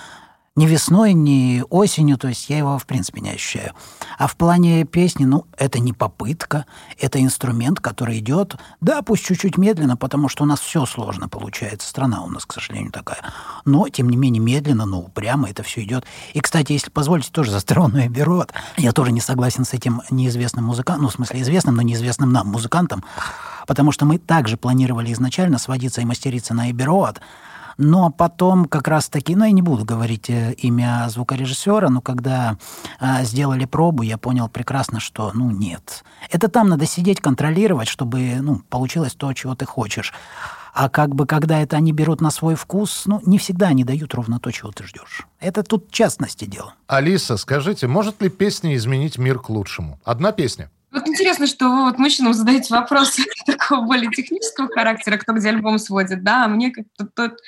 ни 0.59 0.67
весной, 0.67 1.13
ни 1.13 1.63
осенью, 1.71 2.19
то 2.19 2.27
есть 2.27 2.51
я 2.51 2.59
его 2.59 2.79
в 2.79 2.85
принципе 2.85 3.21
не 3.21 3.31
ощущаю. 3.31 3.75
А 4.19 4.27
в 4.27 4.37
плане 4.37 4.85
песни, 4.85 5.25
ну, 5.25 5.47
это 5.57 5.79
не 5.79 5.93
попытка, 5.93 6.67
это 6.99 7.23
инструмент, 7.23 7.79
который 7.79 8.19
идет, 8.19 8.57
да, 8.81 9.03
пусть 9.03 9.25
чуть-чуть 9.25 9.57
медленно, 9.57 9.97
потому 9.97 10.29
что 10.29 10.43
у 10.43 10.47
нас 10.47 10.59
все 10.59 10.85
сложно 10.85 11.29
получается, 11.29 11.89
страна 11.89 12.25
у 12.25 12.29
нас, 12.29 12.45
к 12.45 12.53
сожалению, 12.53 12.91
такая. 12.91 13.21
Но, 13.65 13.89
тем 13.89 14.09
не 14.09 14.17
менее, 14.17 14.43
медленно, 14.43 14.85
но 14.85 14.99
упрямо 14.99 15.49
это 15.49 15.63
все 15.63 15.85
идет. 15.85 16.05
И, 16.35 16.41
кстати, 16.41 16.73
если 16.73 16.91
позволите, 16.91 17.31
тоже 17.31 17.53
за 17.53 17.61
странную 17.61 18.11
берет. 18.11 18.53
Я 18.77 18.91
тоже 18.91 19.13
не 19.13 19.21
согласен 19.21 19.65
с 19.65 19.75
этим 19.75 20.03
неизвестным 20.11 20.65
музыкантом, 20.65 21.05
ну, 21.05 21.09
в 21.09 21.13
смысле, 21.13 21.41
известным, 21.43 21.77
но 21.77 21.83
неизвестным 21.83 22.33
нам 22.33 22.49
музыкантом, 22.49 23.05
потому 23.69 23.93
что 23.93 24.07
мы 24.07 24.19
также 24.19 24.57
планировали 24.57 25.13
изначально 25.13 25.59
сводиться 25.59 26.01
и 26.01 26.05
мастериться 26.05 26.53
на 26.53 26.69
Эбероад, 26.73 27.21
но 27.79 28.11
потом 28.11 28.67
как 28.67 28.89
раз-таки, 28.89 29.37
ну, 29.37 29.45
я 29.45 29.53
не 29.53 29.63
буду 29.63 29.85
говорить 29.85 30.29
э, 30.29 30.53
имя 30.55 31.07
звукорежиссера, 31.09 31.89
но 31.89 32.01
когда 32.01 32.59
э, 33.01 33.25
сделали 33.25 33.65
пробу, 33.65 34.03
я 34.03 34.19
понял 34.19 34.49
прекрасно, 34.49 35.01
что, 35.01 35.31
ну, 35.33 35.51
нет. 35.51 36.05
Это 36.29 36.49
там 36.49 36.69
надо 36.69 36.87
сидеть, 36.87 37.21
контролировать, 37.21 37.89
чтобы, 37.89 38.37
ну, 38.43 38.61
получилось 38.69 39.15
то, 39.15 39.33
чего 39.33 39.55
ты 39.55 39.65
хочешь. 39.65 40.13
А 40.75 40.89
как 40.89 41.15
бы, 41.15 41.27
когда 41.27 41.61
это 41.61 41.77
они 41.77 41.93
берут 41.93 42.21
на 42.21 42.31
свой 42.31 42.57
вкус, 42.57 43.05
ну, 43.07 43.21
не 43.25 43.39
всегда 43.39 43.69
они 43.69 43.85
дают 43.85 44.15
ровно 44.15 44.39
то, 44.41 44.51
чего 44.51 44.71
ты 44.73 44.85
ждешь. 44.85 45.27
Это 45.41 45.63
тут 45.63 45.91
частности 45.91 46.45
дело. 46.45 46.75
Алиса, 46.89 47.37
скажите, 47.37 47.87
может 47.87 48.21
ли 48.23 48.29
песня 48.29 48.77
изменить 48.77 49.19
мир 49.19 49.39
к 49.39 49.51
лучшему? 49.51 50.01
Одна 50.05 50.33
песня? 50.33 50.71
Вот 50.91 51.07
интересно, 51.07 51.47
что 51.47 51.69
вы 51.69 51.85
вот 51.85 51.99
мужчинам 51.99 52.33
задаете 52.33 52.73
вопросы 52.73 53.23
такого 53.47 53.85
более 53.85 54.11
технического 54.11 54.69
характера, 54.69 55.19
кто 55.19 55.33
где 55.35 55.51
альбом 55.51 55.79
сводит, 55.79 56.23
да, 56.25 56.45
а 56.45 56.49
мне 56.49 56.71
как-то 56.71 57.07
тот... 57.07 57.39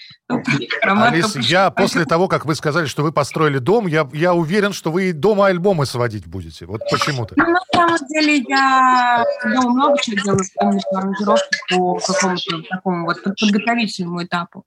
Алис, 0.82 1.36
я 1.36 1.70
после 1.70 2.04
того, 2.04 2.28
как 2.28 2.44
вы 2.44 2.54
сказали, 2.54 2.86
что 2.86 3.02
вы 3.02 3.12
построили 3.12 3.58
дом, 3.58 3.86
я, 3.86 4.08
я 4.12 4.34
уверен, 4.34 4.72
что 4.72 4.90
вы 4.90 5.12
дома 5.12 5.46
альбомы 5.46 5.86
сводить 5.86 6.26
будете. 6.26 6.66
Вот 6.66 6.82
почему-то. 6.90 7.34
Ну, 7.36 7.44
на 7.44 7.60
самом 7.72 7.98
деле, 8.08 8.44
я 8.48 9.24
дома 9.44 9.70
много 9.70 10.00
чего 10.00 10.16
делаю, 10.22 10.44
помню, 10.54 10.80
аранжировки 10.94 11.58
по 11.70 11.98
какому-то 11.98 12.62
такому 12.68 13.06
вот 13.06 13.22
подготовительному 13.22 14.24
этапу. 14.24 14.64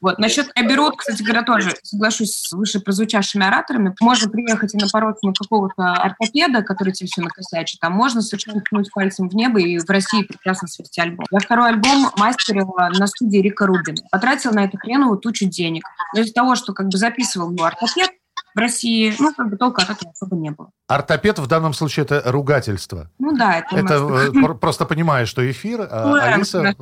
Вот. 0.00 0.18
Насчет 0.18 0.50
Эберот, 0.54 0.96
кстати 0.96 1.22
говоря, 1.22 1.42
тоже 1.42 1.72
соглашусь 1.82 2.34
с 2.34 2.52
выше 2.52 2.80
прозвучавшими 2.80 3.46
ораторами. 3.46 3.94
Можно 4.00 4.30
приехать 4.30 4.74
и 4.74 4.78
напороться 4.78 5.26
на 5.26 5.32
какого-то 5.32 5.92
ортопеда, 5.94 6.62
который 6.62 6.92
тебе 6.92 7.08
все 7.08 7.22
накосячит, 7.22 7.78
а 7.82 7.90
можно 7.90 8.22
совершенно 8.22 8.60
ткнуть 8.60 8.90
пальцем 8.92 9.28
в 9.28 9.34
небо 9.34 9.60
и 9.60 9.78
в 9.78 9.88
России 9.88 10.22
прекрасно 10.22 10.68
свести 10.68 11.00
альбом. 11.00 11.26
Я 11.30 11.38
второй 11.40 11.70
альбом 11.70 12.10
мастерила 12.16 12.90
на 12.98 13.06
студии 13.06 13.38
Рика 13.38 13.66
Рубина. 13.66 14.02
Потратила 14.10 14.52
на 14.52 14.64
эту 14.64 14.78
хреновую 15.02 15.18
тучу 15.18 15.46
денег. 15.46 15.84
Но 16.14 16.20
из-за 16.20 16.32
того, 16.32 16.54
что 16.54 16.72
как 16.72 16.88
бы 16.88 16.96
записывал 16.96 17.50
его 17.50 17.64
ортопед, 17.64 18.10
в 18.54 18.58
России, 18.58 19.14
ну, 19.18 19.32
как 19.34 19.48
бы 19.48 19.56
толка 19.56 19.82
от 19.82 19.90
этого 19.90 20.10
особо 20.10 20.36
не 20.36 20.50
было. 20.50 20.70
Ортопед 20.86 21.38
в 21.38 21.46
данном 21.46 21.72
случае 21.72 22.04
это 22.04 22.22
ругательство. 22.26 23.10
Ну 23.18 23.34
да, 23.34 23.60
это... 23.60 23.76
Это 23.76 23.94
э, 23.94 24.54
просто 24.54 24.84
понимаешь, 24.84 25.28
что 25.28 25.50
эфир, 25.50 25.88
а 25.90 26.06
ну, 26.06 26.14
Алиса... 26.14 26.74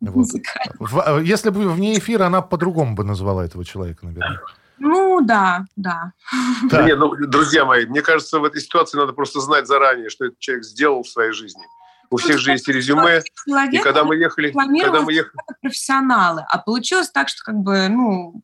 Вот. 0.00 0.28
В, 0.78 1.20
если 1.20 1.48
бы 1.48 1.70
вне 1.70 1.98
эфира, 1.98 2.26
она 2.26 2.42
по-другому 2.42 2.94
бы 2.94 3.04
назвала 3.04 3.46
этого 3.46 3.64
человека, 3.64 4.04
наверное. 4.04 4.38
Ну, 4.78 5.22
да, 5.22 5.64
да. 5.76 6.12
да. 6.70 6.82
Нет, 6.82 6.98
ну, 6.98 7.16
друзья 7.26 7.64
мои, 7.64 7.86
мне 7.86 8.02
кажется, 8.02 8.38
в 8.38 8.44
этой 8.44 8.60
ситуации 8.60 8.98
надо 8.98 9.14
просто 9.14 9.40
знать 9.40 9.66
заранее, 9.66 10.10
что 10.10 10.26
этот 10.26 10.38
человек 10.38 10.64
сделал 10.64 11.04
в 11.04 11.08
своей 11.08 11.32
жизни. 11.32 11.62
У 12.10 12.16
всех 12.16 12.38
же 12.38 12.52
есть 12.52 12.68
резюме. 12.68 13.22
Человек, 13.46 13.74
и 13.74 13.78
когда 13.78 14.04
мы 14.04 14.16
ехали... 14.16 14.50
Когда 14.50 15.02
мы 15.02 15.12
ехали... 15.12 15.32
профессионалы. 15.60 16.44
А 16.48 16.58
получилось 16.58 17.10
так, 17.10 17.28
что 17.28 17.42
как 17.44 17.56
бы, 17.56 17.88
ну, 17.88 18.42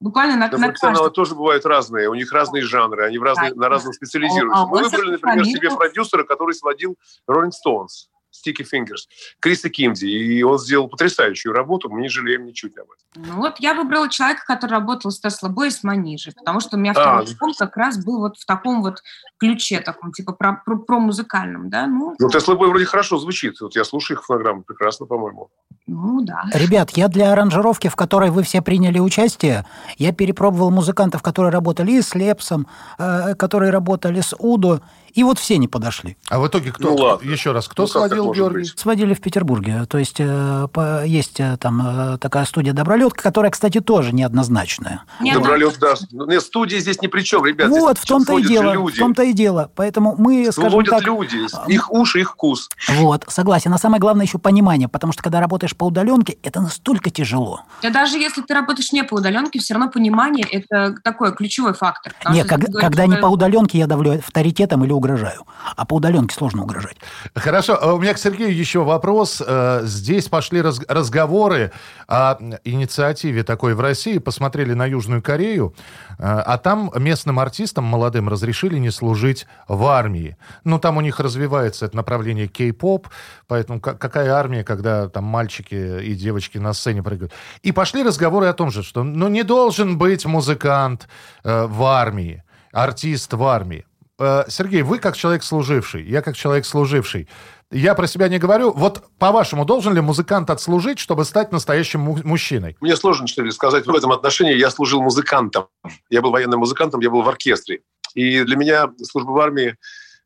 буквально 0.00 0.36
на, 0.36 0.48
да, 0.48 0.58
на 0.58 0.66
профессионалы 0.68 1.06
каждый... 1.06 1.14
тоже 1.14 1.34
бывают 1.34 1.64
разные, 1.64 2.08
у 2.08 2.14
них 2.14 2.32
разные 2.32 2.62
жанры, 2.62 3.04
они 3.04 3.18
в 3.18 3.22
разные, 3.22 3.54
да, 3.54 3.60
на 3.60 3.68
разном 3.68 3.92
специализируются. 3.92 4.62
А, 4.62 4.66
Мы 4.66 4.82
выбрали, 4.82 5.12
например, 5.12 5.44
себе 5.44 5.70
продюсера, 5.70 6.24
который 6.24 6.54
сводил 6.54 6.96
Rolling 7.30 7.50
Stones. 7.50 8.08
Sticky 8.44 8.64
Fingers, 8.70 9.08
Криса 9.40 9.70
Кимди. 9.70 10.06
И 10.06 10.42
он 10.42 10.58
сделал 10.58 10.88
потрясающую 10.88 11.52
работу, 11.52 11.88
мы 11.88 12.02
не 12.02 12.08
жалеем 12.08 12.44
ничуть 12.44 12.76
об 12.76 12.86
этом. 12.86 13.26
Ну 13.32 13.36
вот 13.36 13.56
я 13.60 13.74
выбрала 13.74 14.08
человека, 14.08 14.42
который 14.46 14.72
работал 14.72 15.10
с 15.10 15.20
Тесла 15.20 15.48
Бой 15.48 15.68
и 15.68 15.70
с 15.70 15.84
Манижей, 15.84 16.32
потому 16.32 16.60
что 16.60 16.76
у 16.76 16.80
меня 16.80 16.92
второй 16.92 17.24
а, 17.24 17.26
альбом 17.26 17.54
как 17.54 17.76
раз 17.76 18.04
был 18.04 18.18
вот 18.18 18.38
в 18.38 18.44
таком 18.44 18.82
вот 18.82 19.02
ключе, 19.38 19.80
таком 19.80 20.12
типа 20.12 20.32
про, 20.32 20.60
про, 20.64 20.76
про 20.76 20.98
музыкальном, 20.98 21.70
да. 21.70 21.86
Ну, 21.86 22.14
ну 22.18 22.28
Тесла 22.28 22.56
Бой 22.56 22.68
вроде 22.68 22.84
хорошо 22.84 23.18
звучит. 23.18 23.60
Вот 23.60 23.76
я 23.76 23.84
слушаю 23.84 24.18
их 24.18 24.24
фонограмму, 24.24 24.62
прекрасно, 24.62 25.06
по-моему. 25.06 25.50
Ну 25.86 26.22
да. 26.22 26.44
Ребят, 26.52 26.90
я 26.90 27.08
для 27.08 27.32
аранжировки, 27.32 27.88
в 27.88 27.96
которой 27.96 28.30
вы 28.30 28.42
все 28.42 28.62
приняли 28.62 28.98
участие, 28.98 29.66
я 29.98 30.12
перепробовал 30.12 30.70
музыкантов, 30.70 31.22
которые 31.22 31.52
работали 31.52 31.92
и 31.92 32.02
с 32.02 32.14
Лепсом, 32.14 32.66
э, 32.98 33.34
которые 33.34 33.70
работали 33.70 34.20
с 34.20 34.34
Удо, 34.38 34.80
и 35.14 35.22
вот 35.22 35.38
все 35.38 35.58
не 35.58 35.68
подошли. 35.68 36.16
А 36.28 36.40
в 36.40 36.48
итоге 36.48 36.72
кто? 36.72 36.90
Ну, 36.90 36.96
ладно. 36.96 37.28
Еще 37.28 37.52
раз, 37.52 37.68
кто 37.68 37.84
ну, 37.84 37.86
сводил, 37.86 38.32
Георгий? 38.32 38.58
Быть? 38.60 38.78
Сводили 38.78 39.14
в 39.14 39.20
Петербурге. 39.20 39.84
То 39.88 39.98
есть 39.98 40.16
э, 40.18 41.04
есть 41.06 41.40
э, 41.40 41.56
там 41.58 42.14
э, 42.14 42.18
такая 42.18 42.44
студия 42.44 42.72
«Добролетка», 42.72 43.22
которая, 43.22 43.50
кстати, 43.50 43.80
тоже 43.80 44.12
неоднозначная. 44.12 45.02
Добролет, 45.20 45.78
да. 45.80 45.94
Нет, 46.10 46.42
студия 46.42 46.80
здесь 46.80 47.00
ни 47.00 47.06
при 47.06 47.22
чем, 47.22 47.44
ребят. 47.44 47.68
Вот, 47.68 47.98
в 47.98 48.06
том-то 48.06 48.38
и 48.38 48.42
дело. 48.42 48.74
В 48.74 48.96
том-то 48.96 49.22
и 49.22 49.32
дело. 49.32 49.70
Поэтому 49.74 50.16
мы, 50.18 50.50
скажем 50.50 50.84
так... 50.84 51.04
люди. 51.04 51.38
Их 51.70 51.92
уши, 51.92 52.20
их 52.20 52.32
вкус. 52.32 52.68
Вот, 52.88 53.24
согласен. 53.28 53.72
А 53.72 53.78
самое 53.78 54.00
главное 54.00 54.26
еще 54.26 54.38
понимание, 54.38 54.88
потому 54.88 55.12
что 55.12 55.22
когда 55.22 55.40
работаешь 55.40 55.76
по 55.76 55.84
удаленке, 55.84 56.38
это 56.42 56.60
настолько 56.60 57.10
тяжело. 57.10 57.62
Да 57.82 57.90
даже 57.90 58.18
если 58.18 58.42
ты 58.42 58.52
работаешь 58.54 58.92
не 58.92 59.04
по 59.04 59.14
удаленке, 59.14 59.60
все 59.60 59.74
равно 59.74 59.90
понимание– 59.90 60.46
это 60.50 60.96
такой 61.02 61.34
ключевой 61.34 61.74
фактор. 61.74 62.14
Нет, 62.30 62.48
как, 62.48 62.64
когда 62.72 63.06
не 63.06 63.16
по 63.16 63.26
удаленке, 63.26 63.78
я 63.78 63.86
давлю 63.86 64.18
авторитетом 64.18 64.84
или 64.84 64.92
угрожаю. 65.04 65.44
А 65.76 65.84
по 65.84 65.94
удаленке 65.96 66.34
сложно 66.34 66.62
угрожать. 66.62 66.96
Хорошо. 67.34 67.78
А 67.80 67.92
У 67.92 68.00
меня 68.00 68.14
к 68.14 68.18
Сергею 68.18 68.54
еще 68.56 68.82
вопрос. 68.84 69.42
Э, 69.46 69.82
Здесь 69.84 70.28
пошли 70.28 70.62
раз- 70.62 70.80
разговоры 70.88 71.72
о 72.08 72.36
инициативе 72.64 73.42
такой 73.44 73.74
в 73.74 73.80
России. 73.80 74.18
Посмотрели 74.18 74.72
на 74.72 74.86
Южную 74.86 75.22
Корею, 75.22 75.74
э, 76.18 76.22
а 76.24 76.56
там 76.58 76.90
местным 76.96 77.38
артистам 77.38 77.84
молодым 77.84 78.28
разрешили 78.28 78.78
не 78.78 78.90
служить 78.90 79.46
в 79.68 79.84
армии. 79.84 80.36
Ну, 80.64 80.78
там 80.78 80.96
у 80.96 81.00
них 81.02 81.20
развивается 81.20 81.84
это 81.86 81.96
направление 81.96 82.46
кей-поп, 82.48 83.08
поэтому 83.46 83.80
ка- 83.80 83.94
какая 83.94 84.32
армия, 84.32 84.64
когда 84.64 85.08
там 85.08 85.24
мальчики 85.24 86.00
и 86.02 86.14
девочки 86.14 86.58
на 86.58 86.72
сцене 86.72 87.02
прыгают. 87.02 87.32
И 87.62 87.72
пошли 87.72 88.02
разговоры 88.02 88.46
о 88.46 88.52
том 88.54 88.70
же, 88.70 88.82
что 88.82 89.02
ну, 89.02 89.28
не 89.28 89.42
должен 89.42 89.98
быть 89.98 90.24
музыкант 90.24 91.08
э, 91.44 91.66
в 91.66 91.82
армии, 91.84 92.42
артист 92.72 93.32
в 93.34 93.42
армии. 93.44 93.84
Э, 94.18 94.44
Сергей, 94.48 94.82
вы 94.82 94.98
как 94.98 95.16
человек 95.16 95.42
служивший, 95.42 96.04
я 96.04 96.22
как 96.22 96.36
человек 96.36 96.66
служивший, 96.66 97.28
я 97.70 97.94
про 97.94 98.06
себя 98.06 98.28
не 98.28 98.38
говорю. 98.38 98.72
Вот 98.72 99.02
по-вашему, 99.18 99.64
должен 99.64 99.94
ли 99.94 100.00
музыкант 100.00 100.50
отслужить, 100.50 100.98
чтобы 101.00 101.24
стать 101.24 101.50
настоящим 101.50 102.00
му- 102.00 102.20
мужчиной? 102.22 102.76
Мне 102.80 102.96
сложно 102.96 103.26
что 103.26 103.42
ли 103.42 103.50
сказать 103.50 103.86
в 103.86 103.94
этом 103.94 104.12
отношении. 104.12 104.54
Я 104.54 104.70
служил 104.70 105.02
музыкантом. 105.02 105.66
Я 106.10 106.22
был 106.22 106.30
военным 106.30 106.60
музыкантом, 106.60 107.00
я 107.00 107.10
был 107.10 107.22
в 107.22 107.28
оркестре. 107.28 107.80
И 108.14 108.42
для 108.44 108.56
меня 108.56 108.92
служба 109.02 109.30
в 109.32 109.38
армии 109.38 109.76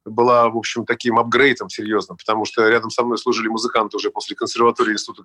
была, 0.04 0.48
в 0.50 0.56
общем, 0.56 0.84
таким 0.84 1.18
апгрейдом 1.18 1.70
серьезным, 1.70 2.18
потому 2.18 2.44
что 2.44 2.68
рядом 2.68 2.90
со 2.90 3.02
мной 3.02 3.16
служили 3.18 3.48
музыканты 3.48 3.96
уже 3.96 4.10
после 4.10 4.36
консерватории 4.36 4.92
института 4.92 5.22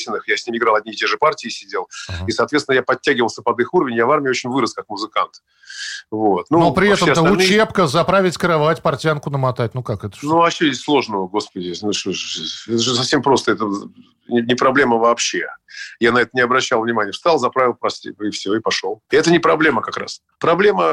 Гнесиных. 0.00 0.28
Я 0.28 0.36
с 0.36 0.46
ними 0.46 0.58
играл 0.58 0.76
одни 0.76 0.92
и 0.92 0.96
те 0.96 1.06
же 1.06 1.16
партии, 1.18 1.48
сидел. 1.48 1.88
Ага. 2.08 2.24
И, 2.26 2.32
соответственно, 2.32 2.76
я 2.76 2.82
подтягивался 2.82 3.42
под 3.42 3.60
их 3.60 3.74
уровень. 3.74 3.96
Я 3.96 4.06
в 4.06 4.10
армии 4.10 4.28
очень 4.30 4.50
вырос 4.50 4.72
как 4.74 4.88
музыкант. 4.88 5.42
Вот. 6.10 6.46
Ну, 6.50 6.58
Но 6.58 6.72
при 6.72 6.86
все 6.86 7.04
этом-то 7.04 7.12
остальные- 7.22 7.46
учебка, 7.46 7.86
заправить 7.86 8.36
кровать, 8.36 8.82
портянку 8.82 9.30
намотать. 9.30 9.74
Ну 9.74 9.82
как 9.82 10.04
это? 10.04 10.16
что? 10.16 10.26
Ну, 10.26 10.42
а 10.42 10.50
что 10.50 10.64
здесь 10.66 10.82
сложного, 10.82 11.28
господи? 11.28 11.74
Ну, 11.82 11.92
что 11.92 12.10
это 12.10 12.78
же 12.78 12.94
совсем 12.94 13.22
просто. 13.22 13.52
Это 13.52 13.64
не 14.28 14.54
проблема 14.54 14.96
вообще. 14.96 15.46
Я 15.98 16.12
на 16.12 16.18
это 16.18 16.30
не 16.32 16.40
обращал 16.40 16.82
внимания. 16.82 17.12
Встал, 17.12 17.38
заправил, 17.38 17.74
прости, 17.74 18.10
и 18.20 18.30
все, 18.30 18.54
и 18.54 18.60
пошел. 18.60 19.02
И 19.10 19.16
это 19.16 19.30
не 19.30 19.38
проблема 19.38 19.82
как 19.82 19.96
раз. 19.96 20.22
Проблема 20.38 20.84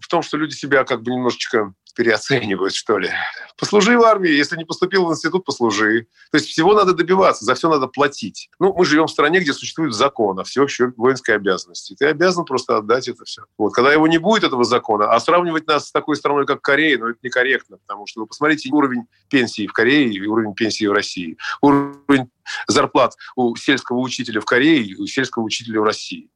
в 0.00 0.08
том, 0.08 0.22
что 0.22 0.36
люди 0.36 0.54
себя 0.54 0.84
как 0.84 1.02
бы 1.02 1.10
немножечко 1.10 1.72
переоценивают, 1.94 2.74
что 2.74 2.98
ли. 2.98 3.10
Послужи 3.58 3.98
в 3.98 4.02
армии, 4.02 4.30
если 4.30 4.56
не 4.56 4.64
поступил 4.64 5.06
в 5.06 5.12
институт, 5.12 5.44
послужи. 5.44 6.06
То 6.30 6.38
есть 6.38 6.48
всего 6.48 6.74
надо 6.74 6.94
добиваться, 6.94 7.44
за 7.44 7.54
все 7.54 7.68
надо 7.68 7.86
платить. 7.86 8.48
Ну, 8.58 8.74
мы 8.74 8.84
живем 8.84 9.06
в 9.06 9.10
стране, 9.10 9.40
где 9.40 9.52
существует 9.52 9.92
закон 9.92 10.38
о 10.38 10.44
всеобщей 10.44 10.86
воинской 10.96 11.36
обязанности. 11.36 11.94
Ты 11.98 12.06
обязан 12.06 12.44
просто 12.44 12.78
отдать 12.78 13.08
это 13.08 13.24
все. 13.24 13.42
Вот. 13.58 13.74
Когда 13.74 13.92
его 13.92 14.06
не 14.06 14.18
будет, 14.18 14.44
этого 14.44 14.64
закона, 14.64 15.12
а 15.12 15.20
сравнивать 15.20 15.66
нас 15.66 15.88
с 15.88 15.92
такой 15.92 16.16
страной, 16.16 16.46
как 16.46 16.62
Корея, 16.62 16.98
ну, 16.98 17.08
это 17.08 17.18
некорректно, 17.22 17.78
потому 17.78 18.06
что 18.06 18.20
вы 18.20 18.26
посмотрите 18.26 18.70
уровень 18.72 19.06
пенсии 19.28 19.66
в 19.66 19.72
Корее 19.72 20.08
и 20.12 20.26
уровень 20.26 20.54
пенсии 20.54 20.86
в 20.86 20.92
России. 20.92 21.36
Уровень 21.60 22.30
зарплат 22.66 23.14
у 23.36 23.54
сельского 23.56 23.98
учителя 23.98 24.40
в 24.40 24.44
Корее 24.44 24.82
и 24.82 24.94
у 24.96 25.06
сельского 25.06 25.42
учителя 25.42 25.80
в 25.80 25.84
России. 25.84 26.30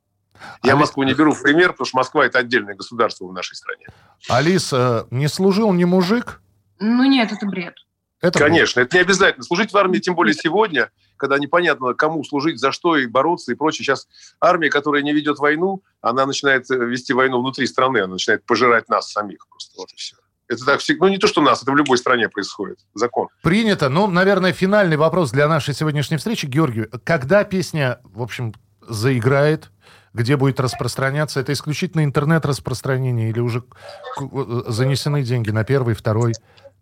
Я 0.63 0.73
Али- 0.73 0.81
Москву 0.81 1.03
не 1.03 1.15
беру 1.15 1.33
в 1.33 1.43
пример, 1.43 1.73
потому 1.73 1.87
что 1.87 1.97
Москва– 1.97 2.27
это 2.27 2.39
отдельное 2.39 2.75
государство 2.75 3.27
в 3.27 3.33
нашей 3.33 3.55
стране. 3.55 3.87
Алис, 4.29 4.73
э, 4.73 5.07
не 5.11 5.29
служил 5.29 5.73
ни 5.73 5.85
мужик? 5.85 6.41
Ну 6.79 7.05
нет, 7.05 7.33
это 7.33 7.47
бред. 7.47 7.75
Это 8.21 8.39
Конечно, 8.39 8.81
это 8.81 8.97
не 8.97 9.03
обязательно. 9.03 9.45
Служить 9.45 9.73
в 9.73 9.77
армии, 9.77 9.99
тем 9.99 10.15
более 10.15 10.35
сегодня, 10.35 10.91
когда 11.17 11.39
непонятно, 11.39 11.95
кому 11.95 12.25
служить, 12.25 12.59
за 12.59 12.73
что 12.73 12.97
и 12.97 13.07
бороться 13.07 13.53
и 13.53 13.55
прочее. 13.55 13.85
Сейчас 13.85 14.09
армия, 14.41 14.71
которая 14.71 15.03
не 15.03 15.13
ведет 15.13 15.39
войну, 15.39 15.83
она 16.01 16.25
начинает 16.27 16.71
э, 16.71 16.77
вести 16.77 17.13
войну 17.13 17.41
внутри 17.41 17.67
страны, 17.67 17.99
она 17.99 18.15
начинает 18.15 18.45
пожирать 18.45 18.89
нас 18.89 19.13
самих 19.13 19.47
просто. 19.49 19.73
Вот 19.77 19.93
и 19.93 19.97
все. 19.97 20.17
Это 20.49 20.65
так 20.65 20.81
всегда, 20.81 21.07
ну 21.07 21.11
не 21.13 21.19
то, 21.19 21.27
что 21.27 21.41
нас, 21.43 21.63
это 21.63 21.73
в 21.73 21.77
любой 21.77 21.99
стране 21.99 22.29
происходит. 22.29 22.79
Закон. 22.95 23.29
Принято. 23.43 23.89
Ну, 23.89 24.07
наверное, 24.07 24.53
финальный 24.53 24.97
вопрос 24.97 25.31
для 25.33 25.49
нашей 25.49 25.75
сегодняшней 25.75 26.17
встречи. 26.19 26.47
Георгий, 26.47 26.85
когда 27.05 27.43
песня, 27.45 27.99
в 28.05 28.23
общем, 28.23 28.55
заиграет, 28.89 29.71
где 30.15 30.37
будет 30.37 30.61
распространяться? 30.61 31.41
Это 31.41 31.53
исключительно 31.53 32.05
интернет-распространение 32.05 33.31
или 33.31 33.41
уже 33.41 33.63
к- 33.63 34.71
занесены 34.71 35.23
деньги 35.23 35.51
на 35.51 35.65
первый, 35.65 35.95
второй, 35.95 36.33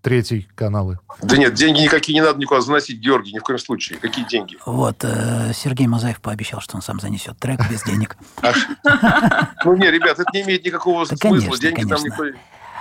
третий 0.02 0.46
каналы? 0.54 0.98
Да 1.22 1.36
нет, 1.38 1.54
деньги 1.54 1.80
никакие 1.80 2.14
не 2.14 2.20
надо 2.24 2.38
никуда 2.38 2.60
заносить, 2.60 3.00
Георгий, 3.00 3.32
ни 3.32 3.38
в 3.38 3.42
коем 3.42 3.58
случае. 3.58 3.98
Какие 3.98 4.26
деньги? 4.26 4.58
Вот, 4.66 5.02
э, 5.02 5.52
Сергей 5.54 5.86
Мазаев 5.86 6.20
пообещал, 6.20 6.60
что 6.60 6.76
он 6.76 6.82
сам 6.82 7.00
занесет 7.00 7.38
трек 7.38 7.58
без 7.70 7.82
денег. 7.84 8.16
Ну 9.64 9.76
не, 9.76 9.90
ребят, 9.90 10.18
это 10.18 10.30
не 10.34 10.42
имеет 10.42 10.64
никакого 10.64 11.04
смысла. 11.06 11.56
деньги 11.58 11.80
там 11.88 11.98
конечно. 12.02 12.32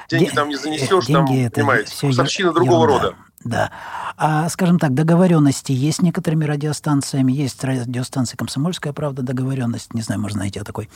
Деньги 0.10 0.26
Де- 0.26 0.32
там 0.32 0.50
не 0.50 0.56
э, 0.56 0.58
занесешь, 0.58 1.06
там, 1.08 1.26
деньги 1.26 1.46
это 1.46 1.56
понимаете, 1.56 1.92
ер- 2.08 2.14
другого 2.54 2.84
ерунда. 2.84 3.04
рода. 3.04 3.16
Да. 3.44 3.72
А, 4.16 4.48
скажем 4.50 4.80
так, 4.80 4.94
договоренности 4.94 5.74
есть 5.74 5.98
с 5.98 6.02
некоторыми 6.02 6.46
радиостанциями. 6.46 7.32
Есть 7.34 7.62
радиостанция 7.64 8.38
«Комсомольская 8.38 8.94
правда» 8.94 9.22
договоренность. 9.22 9.94
Не 9.94 10.02
знаю, 10.02 10.22
можно 10.22 10.40
найти 10.40 10.60
о 10.60 10.64
такой. 10.64 10.90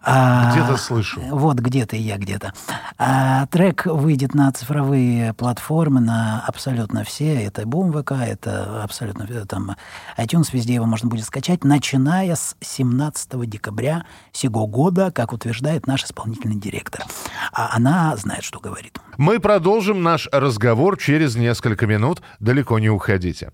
А, 0.00 0.52
Где-то 0.52 0.76
слышу. 0.76 1.20
Вот 1.30 1.58
где-то 1.58 1.96
и 1.96 2.00
я 2.00 2.18
где-то. 2.18 2.52
А, 2.98 3.46
трек 3.46 3.86
выйдет 3.86 4.34
на 4.34 4.50
цифровые 4.52 5.34
платформы, 5.34 6.00
на 6.00 6.44
абсолютно 6.46 7.04
все. 7.04 7.42
Это 7.42 7.62
Boom 7.62 8.02
ВК, 8.02 8.12
это 8.12 8.82
абсолютно 8.82 9.24
э, 9.28 9.44
там 9.46 9.76
iTunes, 10.16 10.48
везде 10.52 10.74
его 10.74 10.86
можно 10.86 11.08
будет 11.08 11.24
скачать, 11.24 11.64
начиная 11.64 12.36
с 12.36 12.56
17 12.60 13.48
декабря 13.48 14.04
сего 14.32 14.66
года, 14.66 15.10
как 15.10 15.32
утверждает 15.32 15.86
наш 15.86 16.04
исполнительный 16.04 16.56
директор. 16.56 17.04
А 17.52 17.76
она 17.76 18.16
знает, 18.16 18.44
что 18.44 18.60
говорит. 18.60 18.98
Мы 19.16 19.40
продолжим 19.40 20.02
наш 20.02 20.28
разговор 20.30 20.96
через 20.96 21.34
несколько 21.36 21.86
минут. 21.86 22.22
Далеко 22.38 22.78
не 22.78 22.88
уходите. 22.88 23.50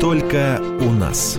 Только 0.00 0.60
у 0.80 0.90
нас. 0.90 1.38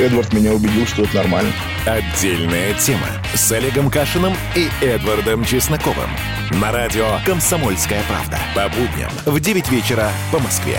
Эдвард 0.00 0.32
меня 0.32 0.54
убедил, 0.54 0.86
что 0.86 1.02
это 1.02 1.16
нормально. 1.16 1.52
Отдельная 1.84 2.72
тема 2.74 3.06
с 3.34 3.52
Олегом 3.52 3.90
Кашиным 3.90 4.32
и 4.56 4.70
Эдвардом 4.82 5.44
Чесноковым. 5.44 6.08
На 6.52 6.72
радио 6.72 7.18
«Комсомольская 7.26 8.02
правда». 8.08 8.38
По 8.54 8.70
будням 8.70 9.10
в 9.26 9.38
9 9.38 9.70
вечера 9.70 10.10
по 10.32 10.38
Москве. 10.38 10.78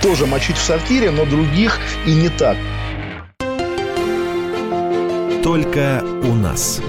Тоже 0.00 0.24
мочить 0.24 0.56
в 0.56 0.62
сортире, 0.62 1.10
но 1.10 1.26
других 1.26 1.78
и 2.06 2.14
не 2.14 2.30
так. 2.30 2.56
Только 5.42 6.02
у 6.22 6.34
нас. 6.34 6.80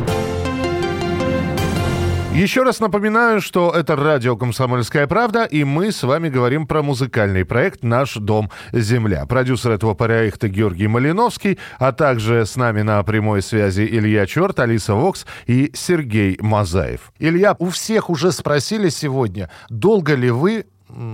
Еще 2.33 2.63
раз 2.63 2.79
напоминаю, 2.79 3.41
что 3.41 3.69
это 3.69 3.95
радио 3.95 4.35
«Комсомольская 4.35 5.05
правда», 5.05 5.43
и 5.43 5.63
мы 5.63 5.91
с 5.91 6.01
вами 6.01 6.29
говорим 6.29 6.65
про 6.65 6.81
музыкальный 6.81 7.45
проект 7.45 7.83
«Наш 7.83 8.15
дом 8.15 8.49
Земля». 8.71 9.27
Продюсер 9.27 9.69
этого 9.69 9.93
проекта 9.93 10.49
Георгий 10.49 10.87
Малиновский, 10.87 11.59
а 11.77 11.91
также 11.91 12.47
с 12.47 12.55
нами 12.55 12.81
на 12.81 13.03
прямой 13.03 13.43
связи 13.43 13.83
Илья 13.83 14.25
Черт, 14.25 14.59
Алиса 14.59 14.95
Вокс 14.95 15.27
и 15.45 15.69
Сергей 15.75 16.35
Мазаев. 16.41 17.13
Илья, 17.19 17.55
у 17.59 17.69
всех 17.69 18.09
уже 18.09 18.31
спросили 18.31 18.89
сегодня, 18.89 19.51
долго 19.69 20.15
ли 20.15 20.31
вы 20.31 20.65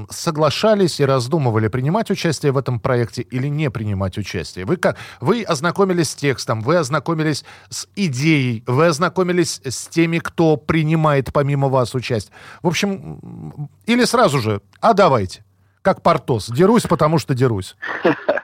соглашались 0.09 0.99
и 0.99 1.05
раздумывали, 1.05 1.67
принимать 1.67 2.09
участие 2.11 2.51
в 2.51 2.57
этом 2.57 2.79
проекте 2.79 3.21
или 3.21 3.47
не 3.47 3.69
принимать 3.69 4.17
участие? 4.17 4.65
Вы 4.65 4.77
как? 4.77 4.97
Вы 5.19 5.43
ознакомились 5.43 6.11
с 6.11 6.15
текстом, 6.15 6.61
вы 6.61 6.77
ознакомились 6.77 7.45
с 7.69 7.87
идеей, 7.95 8.63
вы 8.67 8.87
ознакомились 8.87 9.61
с 9.63 9.87
теми, 9.87 10.19
кто 10.19 10.57
принимает 10.57 11.31
помимо 11.33 11.69
вас 11.69 11.95
участие. 11.95 12.33
В 12.61 12.67
общем, 12.67 13.69
или 13.85 14.05
сразу 14.05 14.39
же, 14.39 14.61
а 14.81 14.93
давайте, 14.93 15.43
как 15.81 16.01
Портос, 16.01 16.49
дерусь, 16.49 16.83
потому 16.83 17.19
что 17.19 17.33
дерусь. 17.33 17.75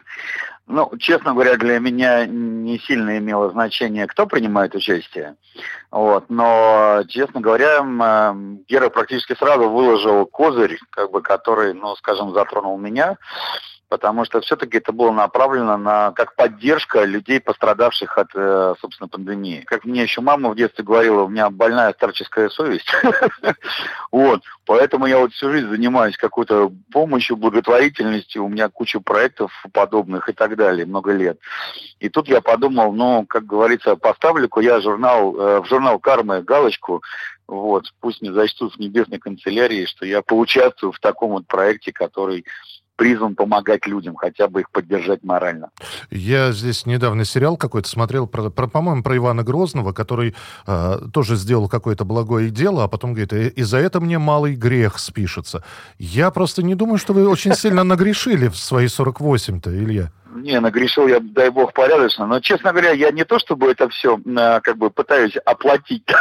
Ну, 0.67 0.91
честно 0.97 1.33
говоря, 1.33 1.57
для 1.57 1.79
меня 1.79 2.25
не 2.25 2.79
сильно 2.79 3.19
имело 3.19 3.51
значение, 3.51 4.07
кто 4.07 4.25
принимает 4.25 4.73
участие. 4.73 5.35
Вот. 5.91 6.25
Но, 6.29 7.03
честно 7.07 7.39
говоря, 7.39 7.77
м, 7.77 8.63
Гера 8.67 8.89
практически 8.89 9.35
сразу 9.35 9.69
выложил 9.69 10.25
козырь, 10.25 10.79
как 10.89 11.11
бы, 11.11 11.21
который, 11.21 11.73
ну, 11.73 11.95
скажем, 11.97 12.33
затронул 12.33 12.79
меня. 12.79 13.17
Потому 13.89 14.25
что 14.25 14.41
все-таки 14.41 14.77
это 14.77 14.91
было 14.91 15.11
направлено 15.11 15.77
на 15.77 16.11
как 16.11 16.35
поддержка 16.35 17.03
людей, 17.03 17.39
пострадавших 17.39 18.17
от, 18.17 18.27
э, 18.33 18.75
собственно, 18.79 19.07
пандемии. 19.07 19.63
Как 19.65 19.85
мне 19.85 20.03
еще 20.03 20.21
мама 20.21 20.49
в 20.49 20.55
детстве 20.55 20.83
говорила, 20.83 21.23
у 21.23 21.29
меня 21.29 21.49
больная 21.49 21.93
старческая 21.93 22.49
совесть. 22.49 22.91
Вот, 24.11 24.43
поэтому 24.65 25.07
я 25.07 25.17
вот 25.17 25.33
всю 25.33 25.51
жизнь 25.51 25.67
занимаюсь 25.67 26.15
какой-то 26.15 26.71
помощью, 26.91 27.35
благотворительностью, 27.35 28.45
у 28.45 28.47
меня 28.47 28.69
куча 28.69 29.01
проектов 29.01 29.51
подобных 29.73 30.29
и 30.29 30.33
так 30.33 30.55
далее, 30.55 30.85
много 30.85 31.11
лет. 31.11 31.37
И 31.99 32.07
тут 32.07 32.29
я 32.29 32.39
подумал, 32.39 32.93
ну, 32.93 33.25
как 33.27 33.45
говорится, 33.45 33.97
поставлю-ка 33.97 34.61
я 34.61 34.79
журнал, 34.79 35.35
э, 35.35 35.61
в 35.61 35.65
журнал 35.65 35.99
«Кармы» 35.99 36.41
галочку, 36.43 37.03
вот, 37.47 37.93
пусть 37.99 38.21
мне 38.21 38.31
зачтут 38.33 38.75
в 38.75 38.79
небесной 38.79 39.19
канцелярии, 39.19 39.85
что 39.85 40.05
я 40.05 40.21
поучаствую 40.21 40.91
в 40.91 40.99
таком 40.99 41.31
вот 41.31 41.45
проекте, 41.45 41.91
который 41.91 42.45
призван 42.95 43.35
помогать 43.35 43.85
людям, 43.87 44.15
хотя 44.15 44.47
бы 44.47 44.61
их 44.61 44.71
поддержать 44.71 45.23
морально. 45.23 45.69
Я 46.09 46.51
здесь 46.51 46.85
недавно 46.85 47.25
сериал 47.25 47.57
какой-то 47.57 47.89
смотрел, 47.89 48.27
про, 48.27 48.49
про, 48.49 48.67
по-моему, 48.67 49.03
про 49.03 49.17
Ивана 49.17 49.43
Грозного, 49.43 49.93
который 49.93 50.35
э, 50.65 50.99
тоже 51.13 51.35
сделал 51.35 51.67
какое-то 51.67 52.05
благое 52.05 52.49
дело, 52.49 52.83
а 52.83 52.87
потом 52.87 53.13
говорит, 53.13 53.33
и 53.33 53.63
за 53.63 53.77
это 53.77 53.99
мне 53.99 54.19
малый 54.19 54.55
грех 54.55 54.99
спишется. 54.99 55.63
Я 55.97 56.31
просто 56.31 56.63
не 56.63 56.75
думаю, 56.75 56.97
что 56.97 57.13
вы 57.13 57.27
очень 57.27 57.53
сильно 57.53 57.83
нагрешили 57.95 58.47
в 58.47 58.55
свои 58.55 58.85
48-то, 58.85 59.75
Илья. 59.75 60.11
Не, 60.35 60.59
нагрешил 60.59 61.07
я, 61.07 61.19
дай 61.21 61.49
бог, 61.49 61.73
порядочно. 61.73 62.27
Но, 62.27 62.41
честно 62.41 62.71
говоря, 62.71 62.91
я 62.91 63.11
не 63.11 63.23
то 63.23 63.39
чтобы 63.39 63.71
это 63.71 63.87
все 63.87 64.19
а, 64.37 64.59
как 64.59 64.77
бы 64.77 64.89
пытаюсь 64.89 65.35
оплатить. 65.37 66.05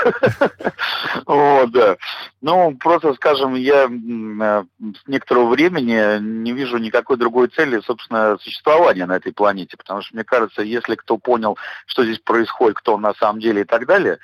Вот, 1.26 1.70
да. 1.70 1.96
Ну, 2.40 2.76
просто, 2.76 3.14
скажем, 3.14 3.54
я 3.54 3.86
а, 3.86 4.64
с 4.80 5.08
некоторого 5.08 5.50
времени 5.50 6.18
не 6.20 6.52
вижу 6.52 6.78
никакой 6.78 7.16
другой 7.16 7.48
цели, 7.48 7.80
собственно, 7.80 8.36
существования 8.40 9.06
на 9.06 9.16
этой 9.16 9.32
планете. 9.32 9.76
Потому 9.76 10.02
что, 10.02 10.14
мне 10.14 10.24
кажется, 10.24 10.62
если 10.62 10.94
кто 10.94 11.18
понял, 11.18 11.56
что 11.86 12.04
здесь 12.04 12.18
происходит, 12.18 12.76
кто 12.76 12.98
на 12.98 13.14
самом 13.14 13.40
деле 13.40 13.62
и 13.62 13.64
так 13.64 13.86
далее, 13.86 14.18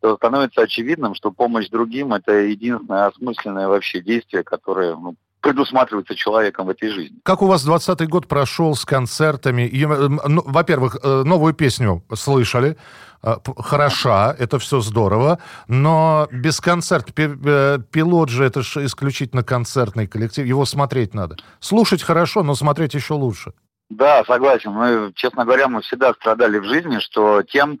то 0.00 0.16
становится 0.16 0.62
очевидным, 0.62 1.14
что 1.14 1.30
помощь 1.30 1.68
другим– 1.68 2.12
это 2.14 2.32
единственное 2.32 3.06
осмысленное 3.06 3.68
вообще 3.68 4.00
действие, 4.00 4.42
которое 4.42 4.96
ну, 4.96 5.14
предусматривается 5.42 6.14
человеком 6.14 6.66
в 6.66 6.70
этой 6.70 6.88
жизни. 6.88 7.18
Как 7.24 7.42
у 7.42 7.46
вас 7.46 7.64
20 7.64 8.08
год 8.08 8.28
прошел 8.28 8.74
с 8.74 8.84
концертами? 8.84 9.62
И, 9.62 9.84
ну, 9.84 10.42
во-первых, 10.46 10.96
э, 11.02 11.22
новую 11.24 11.52
песню 11.52 12.02
слышали, 12.14 12.76
э, 13.22 13.34
хороша, 13.58 14.34
это 14.38 14.58
все 14.58 14.80
здорово, 14.80 15.38
но 15.68 16.28
без 16.30 16.60
концерта, 16.60 17.12
э, 17.16 17.78
пилот 17.90 18.30
же 18.30 18.44
это 18.44 18.62
же 18.62 18.86
исключительно 18.86 19.42
концертный 19.42 20.06
коллектив, 20.06 20.46
его 20.46 20.64
смотреть 20.64 21.12
надо. 21.12 21.36
Слушать 21.60 22.02
хорошо, 22.02 22.42
но 22.42 22.54
смотреть 22.54 22.94
еще 22.94 23.14
лучше. 23.14 23.52
Да, 23.90 24.24
согласен. 24.24 24.70
Мы, 24.72 25.12
честно 25.14 25.44
говоря, 25.44 25.68
мы 25.68 25.82
всегда 25.82 26.14
страдали 26.14 26.58
в 26.58 26.64
жизни, 26.64 26.98
что 27.00 27.42
тем, 27.42 27.78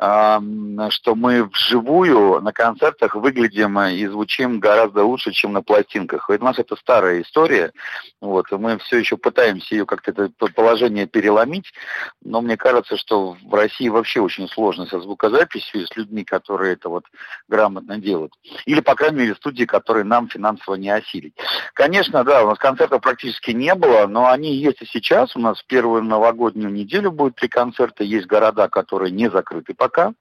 что 0.00 1.14
мы 1.14 1.44
вживую 1.44 2.40
на 2.40 2.52
концертах 2.52 3.14
выглядим 3.14 3.78
и 3.80 4.06
звучим 4.06 4.58
гораздо 4.58 5.04
лучше, 5.04 5.32
чем 5.32 5.52
на 5.52 5.62
пластинках. 5.62 6.30
У 6.30 6.44
нас 6.44 6.58
это 6.58 6.74
старая 6.76 7.20
история, 7.20 7.72
вот, 8.22 8.50
и 8.50 8.56
мы 8.56 8.78
все 8.78 8.96
еще 8.96 9.18
пытаемся 9.18 9.74
ее 9.74 9.84
как-то 9.84 10.10
это 10.10 10.32
положение 10.54 11.06
переломить, 11.06 11.70
но 12.24 12.40
мне 12.40 12.56
кажется, 12.56 12.96
что 12.96 13.36
в 13.44 13.54
России 13.54 13.90
вообще 13.90 14.20
очень 14.20 14.48
сложно 14.48 14.86
со 14.86 15.00
звукозаписью, 15.00 15.86
с 15.86 15.94
людьми, 15.96 16.24
которые 16.24 16.72
это 16.74 16.88
вот 16.88 17.04
грамотно 17.48 17.98
делают. 17.98 18.32
Или, 18.64 18.80
по 18.80 18.94
крайней 18.94 19.18
мере, 19.18 19.34
студии, 19.34 19.64
которые 19.64 20.04
нам 20.04 20.28
финансово 20.28 20.76
не 20.76 20.88
осилить. 20.88 21.34
Конечно, 21.74 22.24
да, 22.24 22.44
у 22.44 22.48
нас 22.48 22.58
концертов 22.58 23.02
практически 23.02 23.50
не 23.50 23.74
было, 23.74 24.06
но 24.06 24.30
они 24.30 24.54
есть 24.54 24.80
и 24.80 24.86
сейчас. 24.86 25.36
У 25.36 25.40
нас 25.40 25.60
в 25.60 25.66
первую 25.66 26.04
новогоднюю 26.04 26.72
неделю 26.72 27.10
будет 27.10 27.34
три 27.34 27.48
концерта. 27.48 28.02
Есть 28.02 28.26
города, 28.26 28.68
которые 28.68 29.12
не 29.12 29.28
закрыты 29.28 29.74
пока 29.74 29.89
пока. 29.90 30.12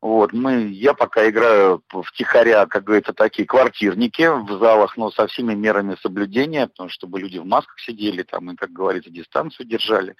Вот, 0.00 0.32
мы, 0.32 0.68
я 0.68 0.94
пока 0.94 1.28
играю 1.28 1.82
в 1.90 2.12
тихоря, 2.12 2.66
как 2.66 2.84
говорится, 2.84 3.12
такие 3.12 3.46
квартирники 3.46 4.28
в 4.28 4.58
залах, 4.58 4.96
но 4.96 5.10
со 5.10 5.26
всеми 5.26 5.54
мерами 5.54 5.96
соблюдения, 6.00 6.68
потому 6.68 6.88
что 6.88 6.98
чтобы 6.98 7.20
люди 7.20 7.38
в 7.38 7.46
масках 7.46 7.78
сидели 7.80 8.22
там 8.22 8.50
и, 8.50 8.56
как 8.56 8.70
говорится, 8.70 9.10
дистанцию 9.10 9.66
держали. 9.66 10.14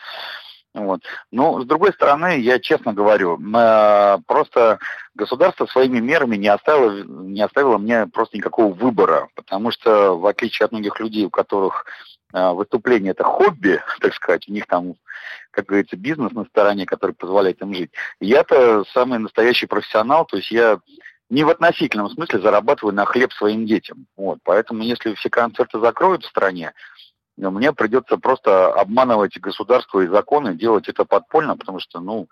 Вот. 0.74 1.00
Но, 1.32 1.60
с 1.60 1.66
другой 1.66 1.92
стороны, 1.92 2.38
я 2.40 2.58
честно 2.60 2.92
говорю, 2.92 3.38
э, 3.38 4.18
просто 4.26 4.78
государство 5.14 5.66
своими 5.66 5.98
мерами 5.98 6.36
не 6.36 6.48
оставило, 6.48 7.02
не 7.04 7.40
оставило 7.40 7.78
мне 7.78 8.06
просто 8.06 8.36
никакого 8.36 8.72
выбора, 8.72 9.28
потому 9.34 9.70
что, 9.70 10.16
в 10.16 10.26
отличие 10.26 10.66
от 10.66 10.72
многих 10.72 11.00
людей, 11.00 11.24
у 11.24 11.30
которых 11.30 11.84
э, 12.32 12.50
выступление 12.52 13.12
это 13.12 13.24
хобби, 13.24 13.80
так 14.00 14.14
сказать, 14.14 14.48
у 14.48 14.52
них 14.52 14.66
там, 14.66 14.94
как 15.59 15.66
говорится, 15.66 15.97
бизнес 15.97 16.31
на 16.31 16.44
стороне, 16.44 16.87
который 16.87 17.16
позволяет 17.16 17.61
им 17.62 17.75
жить. 17.75 17.90
Я-то 18.21 18.85
самый 18.94 19.18
настоящий 19.18 19.66
профессионал, 19.66 20.25
то 20.25 20.37
есть 20.37 20.53
я 20.53 20.79
не 21.31 21.42
в 21.42 21.49
относительном 21.49 22.09
смысле 22.11 22.40
зарабатываю 22.40 22.94
на 22.94 23.05
хлеб 23.05 23.33
своим 23.33 23.66
детям. 23.66 24.07
Вот, 24.16 24.38
поэтому 24.44 24.85
если 24.85 25.14
все 25.14 25.29
концерты 25.29 25.81
закроют 25.81 26.23
в 26.23 26.29
стране, 26.29 26.75
мне 27.37 27.73
придется 27.73 28.18
просто 28.18 28.73
обманывать 28.73 29.37
государство 29.40 29.99
и 30.01 30.07
законы, 30.07 30.55
делать 30.55 30.88
это 30.88 31.05
подпольно, 31.05 31.57
потому 31.57 31.81
что, 31.81 31.99
ну, 31.99 32.29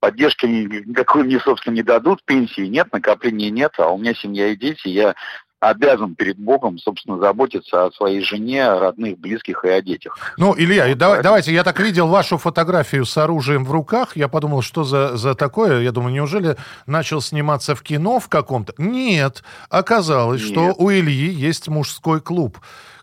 поддержки 0.00 0.46
никакой 0.46 1.24
мне, 1.24 1.38
собственно, 1.38 1.74
не 1.74 1.82
дадут, 1.82 2.24
пенсии 2.24 2.62
нет, 2.62 2.90
накопления 2.94 3.50
нет, 3.50 3.74
а 3.76 3.90
у 3.90 3.98
меня 3.98 4.14
семья 4.14 4.48
и 4.48 4.56
дети, 4.56 4.88
я 4.88 5.14
обязан 5.60 6.14
перед 6.14 6.38
Богом, 6.38 6.78
собственно, 6.78 7.18
заботиться 7.18 7.84
о 7.84 7.92
своей 7.92 8.22
жене, 8.22 8.78
родных, 8.78 9.18
близких 9.18 9.64
и 9.64 9.68
о 9.68 9.80
детях. 9.82 10.16
Ну, 10.38 10.54
Илья, 10.56 10.88
и 10.88 10.94
давай, 10.94 11.22
давайте, 11.22 11.52
я 11.52 11.62
так 11.62 11.78
видел 11.80 12.08
вашу 12.08 12.38
фотографию 12.38 13.04
с 13.04 13.16
оружием 13.18 13.64
в 13.64 13.70
руках, 13.70 14.16
я 14.16 14.28
подумал, 14.28 14.62
что 14.62 14.84
за, 14.84 15.16
за 15.16 15.34
такое, 15.34 15.82
я 15.82 15.92
думаю, 15.92 16.14
неужели 16.14 16.56
начал 16.86 17.20
сниматься 17.20 17.74
в 17.74 17.82
кино 17.82 18.18
в 18.18 18.28
каком-то? 18.28 18.74
Нет, 18.78 19.44
оказалось, 19.68 20.42
Нет. 20.42 20.50
что 20.50 20.74
у 20.76 20.90
Ильи 20.90 21.30
есть 21.30 21.68
мужской 21.68 22.20
клуб 22.20 22.58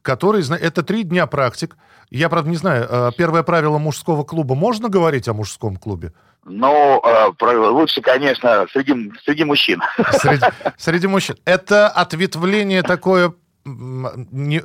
который... 0.07 0.41
Это 0.57 0.83
три 0.83 1.03
дня 1.03 1.27
практик. 1.27 1.75
Я, 2.09 2.29
правда, 2.29 2.49
не 2.49 2.55
знаю, 2.55 2.87
э, 2.89 3.11
первое 3.17 3.43
правило 3.43 3.77
мужского 3.77 4.23
клуба. 4.23 4.55
Можно 4.55 4.89
говорить 4.89 5.27
о 5.27 5.33
мужском 5.33 5.75
клубе? 5.75 6.13
Ну, 6.45 7.01
э, 7.03 7.69
лучше, 7.69 8.01
конечно, 8.01 8.65
среди, 8.71 9.11
среди 9.25 9.43
мужчин. 9.43 9.81
Среди, 10.13 10.45
среди 10.77 11.07
мужчин. 11.07 11.35
Это 11.45 11.89
ответвление 11.89 12.83
такое 12.83 13.33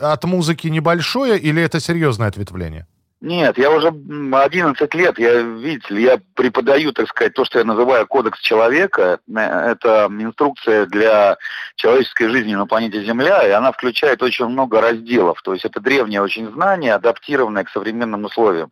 от 0.01 0.25
музыки 0.25 0.69
небольшое 0.69 1.37
или 1.39 1.61
это 1.61 1.81
серьезное 1.81 2.29
ответвление? 2.29 2.87
Нет, 3.23 3.57
я 3.57 3.71
уже 3.71 3.87
11 3.87 4.95
лет, 4.95 5.17
я, 5.17 5.43
видите 5.43 5.95
ли, 5.95 6.03
я 6.03 6.21
преподаю, 6.35 6.93
так 6.93 7.09
сказать, 7.09 7.35
то, 7.35 7.45
что 7.45 7.61
я 7.61 7.65
называю 7.65 8.05
кодекс 8.09 8.41
человека. 8.41 9.21
Э, 9.33 9.71
это 9.71 10.09
инструкция 10.11 10.87
для 10.87 11.37
человеческой 11.77 12.27
жизни 12.31 12.57
на 12.57 12.67
планете 12.67 13.05
Земля, 13.05 13.47
и 13.47 13.53
она 13.53 13.71
включает 13.71 14.25
очень 14.25 14.47
много 14.47 14.81
разделов. 14.81 15.41
То 15.43 15.53
есть 15.53 15.65
это 15.65 15.79
древнее 15.79 16.21
очень 16.21 16.51
знание, 16.51 16.95
адаптированное 16.95 17.63
к 17.63 17.71
современным 17.71 18.25
условиям. 18.25 18.71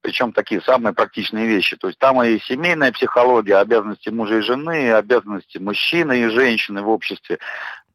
Причем 0.00 0.32
такие 0.32 0.60
самые 0.62 0.94
практичные 0.94 1.46
вещи. 1.46 1.76
То 1.76 1.88
есть 1.88 1.98
там 1.98 2.22
и 2.22 2.38
семейная 2.40 2.92
психология, 2.92 3.56
обязанности 3.56 4.08
мужа 4.10 4.38
и 4.38 4.42
жены, 4.42 4.92
обязанности 4.92 5.58
мужчины 5.58 6.20
и 6.20 6.28
женщины 6.28 6.82
в 6.82 6.88
обществе, 6.88 7.38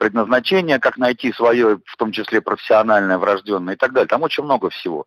предназначение, 0.03 0.79
как 0.79 0.97
найти 0.97 1.31
свое, 1.31 1.79
в 1.85 1.95
том 1.97 2.11
числе 2.11 2.41
профессиональное, 2.41 3.17
врожденное 3.17 3.75
и 3.75 3.77
так 3.77 3.93
далее. 3.93 4.07
Там 4.07 4.23
очень 4.23 4.43
много 4.43 4.69
всего. 4.69 5.05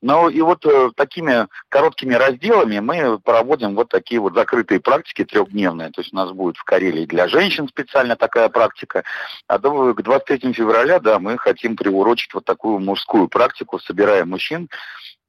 Но 0.00 0.30
и 0.30 0.40
вот 0.40 0.64
э, 0.64 0.90
такими 0.96 1.48
короткими 1.68 2.14
разделами 2.14 2.78
мы 2.78 3.18
проводим 3.18 3.74
вот 3.74 3.90
такие 3.90 4.20
вот 4.20 4.34
закрытые 4.34 4.80
практики 4.80 5.24
трехдневные. 5.24 5.90
То 5.90 6.00
есть 6.00 6.14
у 6.14 6.16
нас 6.16 6.32
будет 6.32 6.56
в 6.56 6.64
Карелии 6.64 7.04
для 7.04 7.28
женщин 7.28 7.68
специально 7.68 8.16
такая 8.16 8.48
практика. 8.48 9.04
А 9.48 9.58
до, 9.58 9.92
к 9.92 10.02
23 10.02 10.54
февраля, 10.54 10.98
да, 10.98 11.18
мы 11.18 11.36
хотим 11.36 11.76
приурочить 11.76 12.32
вот 12.32 12.46
такую 12.46 12.78
мужскую 12.78 13.28
практику, 13.28 13.78
собирая 13.78 14.24
мужчин 14.24 14.70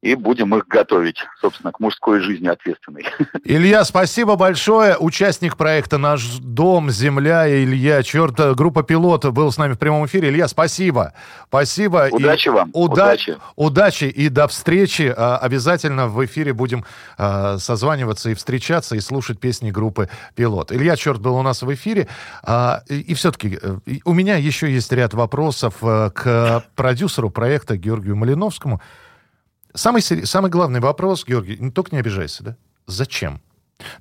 и 0.02 0.16
будем 0.16 0.56
их 0.56 0.66
готовить, 0.68 1.18
собственно, 1.42 1.74
к 1.74 1.80
мужской 1.82 2.22
жизни 2.22 2.48
ответственной. 2.48 3.06
Илья, 3.44 3.84
спасибо 3.84 4.38
большое. 4.38 4.98
Участник 4.98 5.58
проекта 5.58 5.98
«Наш 5.98 6.24
дом», 6.38 6.90
«Земля» 6.90 7.50
Илья, 7.50 8.02
черт, 8.02 8.40
группа 8.56 8.84
«Пилот» 8.84 9.26
был 9.26 9.52
с 9.52 9.58
нами 9.58 9.74
в 9.74 9.80
прямом 9.80 10.06
эфире. 10.06 10.30
Илья, 10.30 10.48
спасибо. 10.48 11.14
Спасибо. 11.48 12.08
Удачи 12.12 12.48
и 12.48 12.52
вам. 12.52 12.70
Уда- 12.72 13.04
удачи. 13.04 13.38
Удачи 13.58 14.06
и 14.06 14.30
до 14.30 14.48
встречи. 14.48 15.14
А, 15.16 15.38
обязательно 15.38 16.08
в 16.08 16.24
эфире 16.26 16.54
будем 16.54 16.86
а, 17.18 17.58
созваниваться 17.58 18.30
и 18.30 18.36
встречаться, 18.36 18.96
и 18.96 19.02
слушать 19.02 19.40
песни 19.40 19.70
группы 19.70 20.10
«Пилот». 20.36 20.72
Илья 20.72 20.96
Черт 20.96 21.20
был 21.20 21.36
у 21.36 21.42
нас 21.42 21.62
в 21.62 21.74
эфире. 21.74 22.08
А, 22.44 22.84
и 22.88 23.14
все-таки 23.16 23.60
э, 23.62 23.78
у 24.06 24.14
меня 24.14 24.38
еще 24.38 24.72
есть 24.72 24.92
ряд 24.94 25.14
вопросов 25.14 25.76
э, 25.82 26.10
к 26.12 26.64
продюсеру 26.76 27.30
проекта 27.30 27.76
Георгию 27.76 28.16
Малиновскому. 28.16 28.82
Самый, 29.74 30.02
самый 30.02 30.50
главный 30.50 30.80
вопрос, 30.80 31.26
Георгий, 31.26 31.58
не 31.60 31.72
только 31.72 31.96
не 31.96 32.00
обижайся, 32.00 32.44
да? 32.44 32.58
Зачем? 32.88 33.42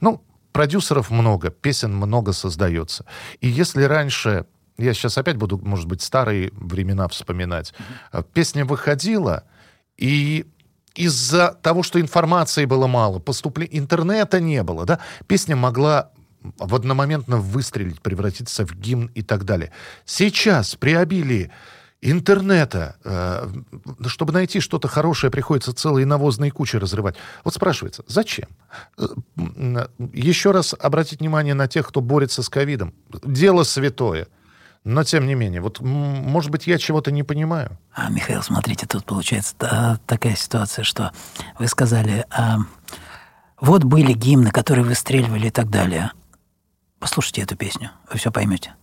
Ну, 0.00 0.22
продюсеров 0.52 1.10
много, 1.10 1.50
песен 1.50 1.94
много 1.94 2.32
создается. 2.32 3.04
И 3.40 3.48
если 3.48 3.82
раньше, 3.82 4.46
я 4.78 4.94
сейчас 4.94 5.18
опять 5.18 5.36
буду, 5.36 5.58
может 5.58 5.86
быть, 5.86 6.02
старые 6.02 6.50
времена 6.52 7.06
вспоминать, 7.08 7.74
mm-hmm. 8.12 8.26
песня 8.32 8.64
выходила, 8.64 9.44
и 9.96 10.46
из-за 10.94 11.52
того, 11.62 11.82
что 11.82 12.00
информации 12.00 12.64
было 12.64 12.86
мало, 12.86 13.18
поступле... 13.18 13.68
интернета 13.70 14.40
не 14.40 14.62
было, 14.62 14.84
да, 14.84 14.98
песня 15.26 15.54
могла 15.54 16.10
в 16.58 16.74
одномоментно 16.74 17.36
выстрелить, 17.36 18.00
превратиться 18.00 18.66
в 18.66 18.72
гимн 18.74 19.06
и 19.14 19.22
так 19.22 19.44
далее. 19.44 19.72
Сейчас 20.04 20.74
при 20.76 20.94
обилии 20.94 21.50
интернета, 22.00 22.96
э, 23.04 23.48
чтобы 24.06 24.32
найти 24.32 24.60
что-то 24.60 24.88
хорошее, 24.88 25.30
приходится 25.30 25.72
целые 25.72 26.06
навозные 26.06 26.50
кучи 26.50 26.76
разрывать. 26.76 27.16
Вот 27.44 27.54
спрашивается, 27.54 28.04
зачем? 28.06 28.48
Э, 28.96 29.06
еще 30.12 30.52
раз 30.52 30.74
обратить 30.78 31.20
внимание 31.20 31.54
на 31.54 31.66
тех, 31.66 31.88
кто 31.88 32.00
борется 32.00 32.42
с 32.42 32.48
ковидом. 32.48 32.94
Дело 33.24 33.64
святое. 33.64 34.28
Но 34.84 35.02
тем 35.02 35.26
не 35.26 35.34
менее, 35.34 35.60
вот, 35.60 35.80
может 35.80 36.50
быть, 36.50 36.66
я 36.66 36.78
чего-то 36.78 37.10
не 37.10 37.22
понимаю. 37.22 37.78
А, 37.92 38.08
Михаил, 38.10 38.42
смотрите, 38.42 38.86
тут 38.86 39.04
получается 39.04 39.54
да, 39.58 40.00
такая 40.06 40.36
ситуация, 40.36 40.82
что 40.84 41.12
вы 41.58 41.66
сказали, 41.66 42.24
а, 42.30 42.58
вот 43.60 43.84
были 43.84 44.12
гимны, 44.12 44.50
которые 44.50 44.84
выстреливали 44.84 45.48
и 45.48 45.50
так 45.50 45.68
далее. 45.68 46.12
Послушайте 47.00 47.42
эту 47.42 47.56
песню, 47.56 47.90
вы 48.10 48.18
все 48.18 48.30
поймете. 48.30 48.74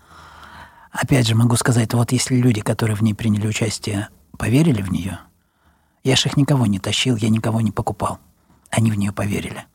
Опять 0.95 1.27
же, 1.27 1.35
могу 1.35 1.57
сказать, 1.57 1.93
вот 1.93 2.13
если 2.13 2.37
люди, 2.37 2.61
которые 2.61 2.95
в 2.95 3.01
ней 3.01 3.13
приняли 3.13 3.47
участие, 3.47 4.07
поверили 4.37 4.81
в 4.81 4.89
нее, 4.89 5.19
я 6.05 6.15
же 6.15 6.29
их 6.29 6.37
никого 6.37 6.67
не 6.67 6.79
тащил, 6.79 7.17
я 7.17 7.27
никого 7.27 7.59
не 7.59 7.71
покупал. 7.71 8.19
Они 8.69 8.91
в 8.91 8.95
нее 8.95 9.11
поверили. 9.11 9.65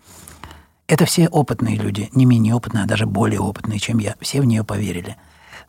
Это 0.86 1.04
все 1.04 1.28
опытные 1.28 1.76
люди, 1.76 2.08
не 2.14 2.24
менее 2.24 2.54
опытные, 2.54 2.84
а 2.84 2.86
даже 2.86 3.04
более 3.04 3.40
опытные, 3.40 3.78
чем 3.78 3.98
я. 3.98 4.16
Все 4.20 4.40
в 4.40 4.46
нее 4.46 4.64
поверили. 4.64 5.16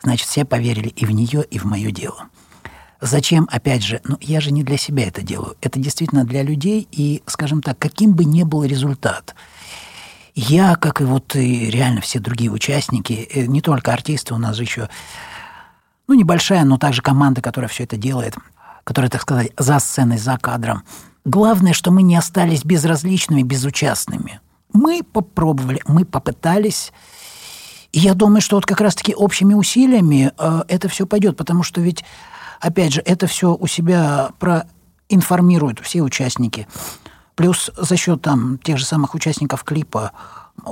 Значит, 0.02 0.26
все 0.26 0.46
поверили 0.46 0.88
и 0.88 1.04
в 1.04 1.10
нее, 1.10 1.44
и 1.44 1.58
в 1.58 1.64
мое 1.64 1.90
дело. 1.90 2.28
Зачем, 3.02 3.46
опять 3.52 3.82
же, 3.82 4.00
ну 4.04 4.16
я 4.22 4.40
же 4.40 4.52
не 4.52 4.62
для 4.62 4.78
себя 4.78 5.06
это 5.06 5.20
делаю. 5.20 5.56
Это 5.60 5.78
действительно 5.78 6.24
для 6.24 6.42
людей, 6.42 6.88
и, 6.90 7.22
скажем 7.26 7.60
так, 7.60 7.78
каким 7.78 8.14
бы 8.14 8.24
ни 8.24 8.42
был 8.42 8.64
результат– 8.64 9.34
я, 10.34 10.76
как 10.76 11.00
и 11.00 11.04
вот 11.04 11.36
и 11.36 11.70
реально 11.70 12.00
все 12.00 12.18
другие 12.18 12.50
участники, 12.50 13.28
э, 13.34 13.44
не 13.46 13.60
только 13.60 13.92
артисты, 13.92 14.32
у 14.32 14.38
нас 14.38 14.56
же 14.56 14.62
еще, 14.62 14.88
ну, 16.08 16.14
небольшая, 16.14 16.64
но 16.64 16.78
также 16.78 17.02
команда, 17.02 17.40
которая 17.40 17.68
все 17.68 17.84
это 17.84 17.96
делает, 17.96 18.36
которая, 18.84 19.10
так 19.10 19.22
сказать, 19.22 19.52
за 19.58 19.78
сценой, 19.78 20.18
за 20.18 20.36
кадром. 20.38 20.82
Главное, 21.24 21.72
что 21.72 21.90
мы 21.90 22.02
не 22.02 22.16
остались 22.16 22.64
безразличными, 22.64 23.42
безучастными. 23.42 24.40
Мы 24.72 25.02
попробовали, 25.02 25.80
мы 25.86 26.04
попытались, 26.04 26.92
и 27.92 28.00
я 28.00 28.14
думаю, 28.14 28.40
что 28.40 28.56
вот 28.56 28.66
как 28.66 28.80
раз-таки 28.80 29.14
общими 29.14 29.54
усилиями 29.54 30.32
э, 30.36 30.62
это 30.68 30.88
все 30.88 31.06
пойдет, 31.06 31.36
потому 31.36 31.62
что 31.62 31.80
ведь, 31.80 32.04
опять 32.58 32.94
же, 32.94 33.02
это 33.04 33.26
все 33.26 33.54
у 33.54 33.66
себя 33.66 34.30
проинформируют 34.38 35.80
все 35.80 36.00
участники. 36.02 36.66
Плюс 37.34 37.70
за 37.76 37.96
счет 37.96 38.22
там 38.22 38.58
тех 38.58 38.78
же 38.78 38.86
самых 38.86 39.14
участников 39.14 39.62
клипа, 39.62 40.12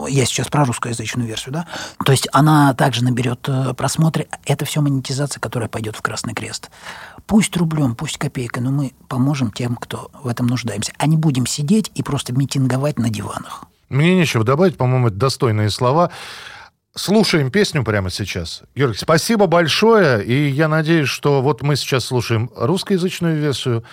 я 0.09 0.24
сейчас 0.24 0.48
про 0.48 0.64
русскоязычную 0.64 1.26
версию, 1.26 1.53
да, 1.55 1.66
то 2.05 2.12
есть 2.12 2.29
она 2.33 2.74
также 2.74 3.05
наберет 3.05 3.48
э, 3.48 3.74
просмотры. 3.74 4.29
Это 4.44 4.64
все 4.64 4.81
монетизация, 4.81 5.40
которая 5.40 5.68
пойдет 5.68 5.96
в 5.96 6.03
Красный 6.03 6.35
Крест. 6.35 6.70
Пусть 7.26 7.57
рублем, 7.57 7.94
пусть 7.94 8.18
копейкой, 8.18 8.62
но 8.62 8.70
мы 8.70 8.92
поможем 9.09 9.50
тем, 9.50 9.76
кто 9.76 10.11
в 10.22 10.29
этом 10.29 10.46
нуждаемся. 10.46 10.92
А 10.98 11.07
не 11.07 11.16
будем 11.16 11.46
сидеть 11.46 11.90
и 11.94 12.03
просто 12.03 12.33
митинговать 12.33 12.98
на 12.98 13.11
диванах. 13.11 13.64
Мне 13.88 14.14
нечего 14.14 14.44
добавить, 14.44 14.76
по-моему, 14.76 15.09
это 15.09 15.16
достойные 15.16 15.70
слова. 15.70 16.11
Слушаем 16.94 17.50
песню 17.50 17.85
прямо 17.85 18.11
сейчас. 18.11 18.62
Георгий, 18.74 18.98
спасибо 18.98 19.46
большое, 19.46 20.24
и 20.24 20.48
я 20.48 20.68
надеюсь, 20.68 21.09
что 21.09 21.40
вот 21.40 21.62
мы 21.62 21.76
сейчас 21.76 22.05
слушаем 22.05 22.50
русскоязычную 22.57 23.37
версию, 23.37 23.85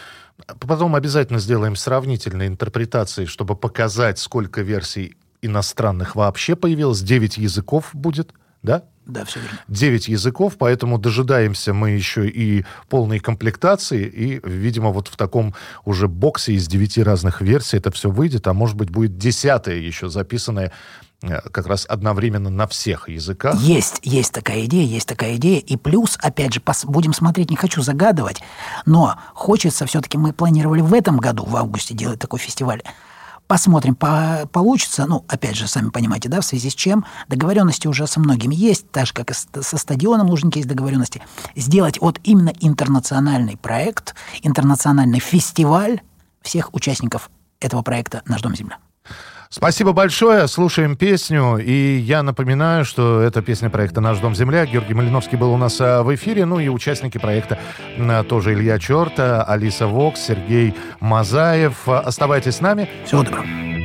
Потом 0.60 0.96
обязательно 0.96 1.40
сделаем 1.40 1.76
сравнительные 1.76 2.48
интерпретации, 2.48 3.26
чтобы 3.26 3.56
показать, 3.56 4.20
сколько 4.20 4.62
версий 4.62 5.18
иностранных 5.41 6.15
вообще 6.15 6.56
появилось. 6.56 7.02
Девять 7.02 7.38
языков 7.38 7.89
будет, 7.93 8.34
да? 8.63 8.84
Да, 9.06 9.23
все 9.23 9.39
верно. 9.39 9.60
Девять 9.69 10.10
языков, 10.10 10.56
поэтому 10.58 10.97
дожидаемся 10.97 11.73
мы 11.73 11.91
еще 11.91 12.28
и 12.28 12.65
полной 12.89 13.19
комплектации, 13.19 14.06
и, 14.06 14.41
видимо, 14.43 14.89
вот 14.89 15.08
в 15.08 15.15
таком 15.15 15.56
уже 15.86 16.10
боксе 16.10 16.54
из 16.54 16.67
девяти 16.67 17.02
разных 17.02 17.39
версий 17.39 17.78
это 17.78 17.89
все 17.91 18.10
выйдет, 18.10 18.47
а 18.47 18.54
может 18.54 18.76
быть 18.76 18.89
будет 18.89 19.17
десятая 19.17 19.78
еще 19.78 20.10
записанная 20.10 20.73
Э, 21.23 21.41
как 21.50 21.65
раз 21.65 21.86
одновременно 21.89 22.52
на 22.52 22.67
всех 22.67 23.10
языках. 23.10 23.60
Есть, 23.60 24.00
есть 24.04 24.32
такая 24.32 24.65
идея, 24.65 24.86
есть 24.86 25.08
такая 25.08 25.36
идея. 25.38 25.60
И 25.60 25.76
плюс, 25.76 26.15
опять 26.21 26.54
же, 26.54 26.60
пос, 26.60 26.86
будем 26.86 27.12
смотреть, 27.12 27.50
не 27.50 27.56
хочу 27.56 27.82
загадывать, 27.82 28.41
но 28.86 29.15
хочется, 29.34 29.88
все-таки 29.88 30.17
мы 30.19 30.32
планировали 30.32 30.82
в 30.82 30.93
этом 30.93 31.17
году, 31.17 31.43
в 31.43 31.56
августе, 31.56 31.95
делать 31.95 32.19
такой 32.19 32.39
фестиваль. 32.39 32.84
Посмотрим, 33.48 33.96
по, 33.96 34.48
получится. 34.52 35.06
Ну, 35.06 35.24
опять 35.28 35.56
же, 35.56 35.68
сами 35.68 35.90
понимаете, 35.90 36.28
да, 36.28 36.42
в 36.42 36.46
связи 36.46 36.70
с 36.70 36.76
чем 36.76 37.06
договоренности 37.30 37.88
уже 37.88 38.06
со 38.06 38.20
многими 38.20 38.54
есть, 38.54 38.92
так 38.92 39.08
же, 39.08 39.14
как 39.14 39.32
и 39.32 39.34
со 39.34 39.78
стадионом 39.78 40.30
Лужники 40.30 40.58
есть 40.58 40.68
договоренности. 40.68 41.22
Сделать 41.56 42.00
вот 42.02 42.20
именно 42.24 42.54
интернациональный 42.60 43.56
проект, 43.56 44.16
интернациональный 44.42 45.20
фестиваль 45.20 46.02
всех 46.42 46.74
участников 46.74 47.30
этого 47.60 47.82
проекта 47.82 48.22
«Наш 48.26 48.42
дом 48.42 48.56
земля». 48.56 48.80
Спасибо 49.50 49.94
большое. 49.94 50.48
Слушаем 50.48 50.96
песню. 50.96 51.58
И 51.58 51.98
я 51.98 52.24
напоминаю, 52.24 52.86
что 52.86 53.22
это 53.22 53.42
песня 53.42 53.70
проекта 53.70 54.02
«Наш 54.02 54.20
дом 54.20 54.36
земля». 54.36 54.66
Георгий 54.66 54.94
Малиновский 54.94 55.38
был 55.38 55.54
у 55.54 55.58
нас 55.58 55.78
а, 55.80 56.04
в 56.04 56.14
эфире. 56.16 56.46
Ну 56.46 56.60
и 56.60 56.68
участники 56.68 57.18
проекта 57.18 57.58
тоже 58.28 58.54
Илья 58.54 58.80
Черта, 58.80 59.44
Алиса 59.44 59.88
Вокс, 59.88 60.20
Сергей 60.22 60.74
Мазаев. 61.00 61.88
Оставайтесь 61.88 62.56
с 62.56 62.62
нами. 62.62 62.90
Всего 63.06 63.24
доброго. 63.24 63.77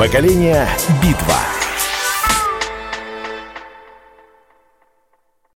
Поколение. 0.00 0.66
Битва. 1.02 1.59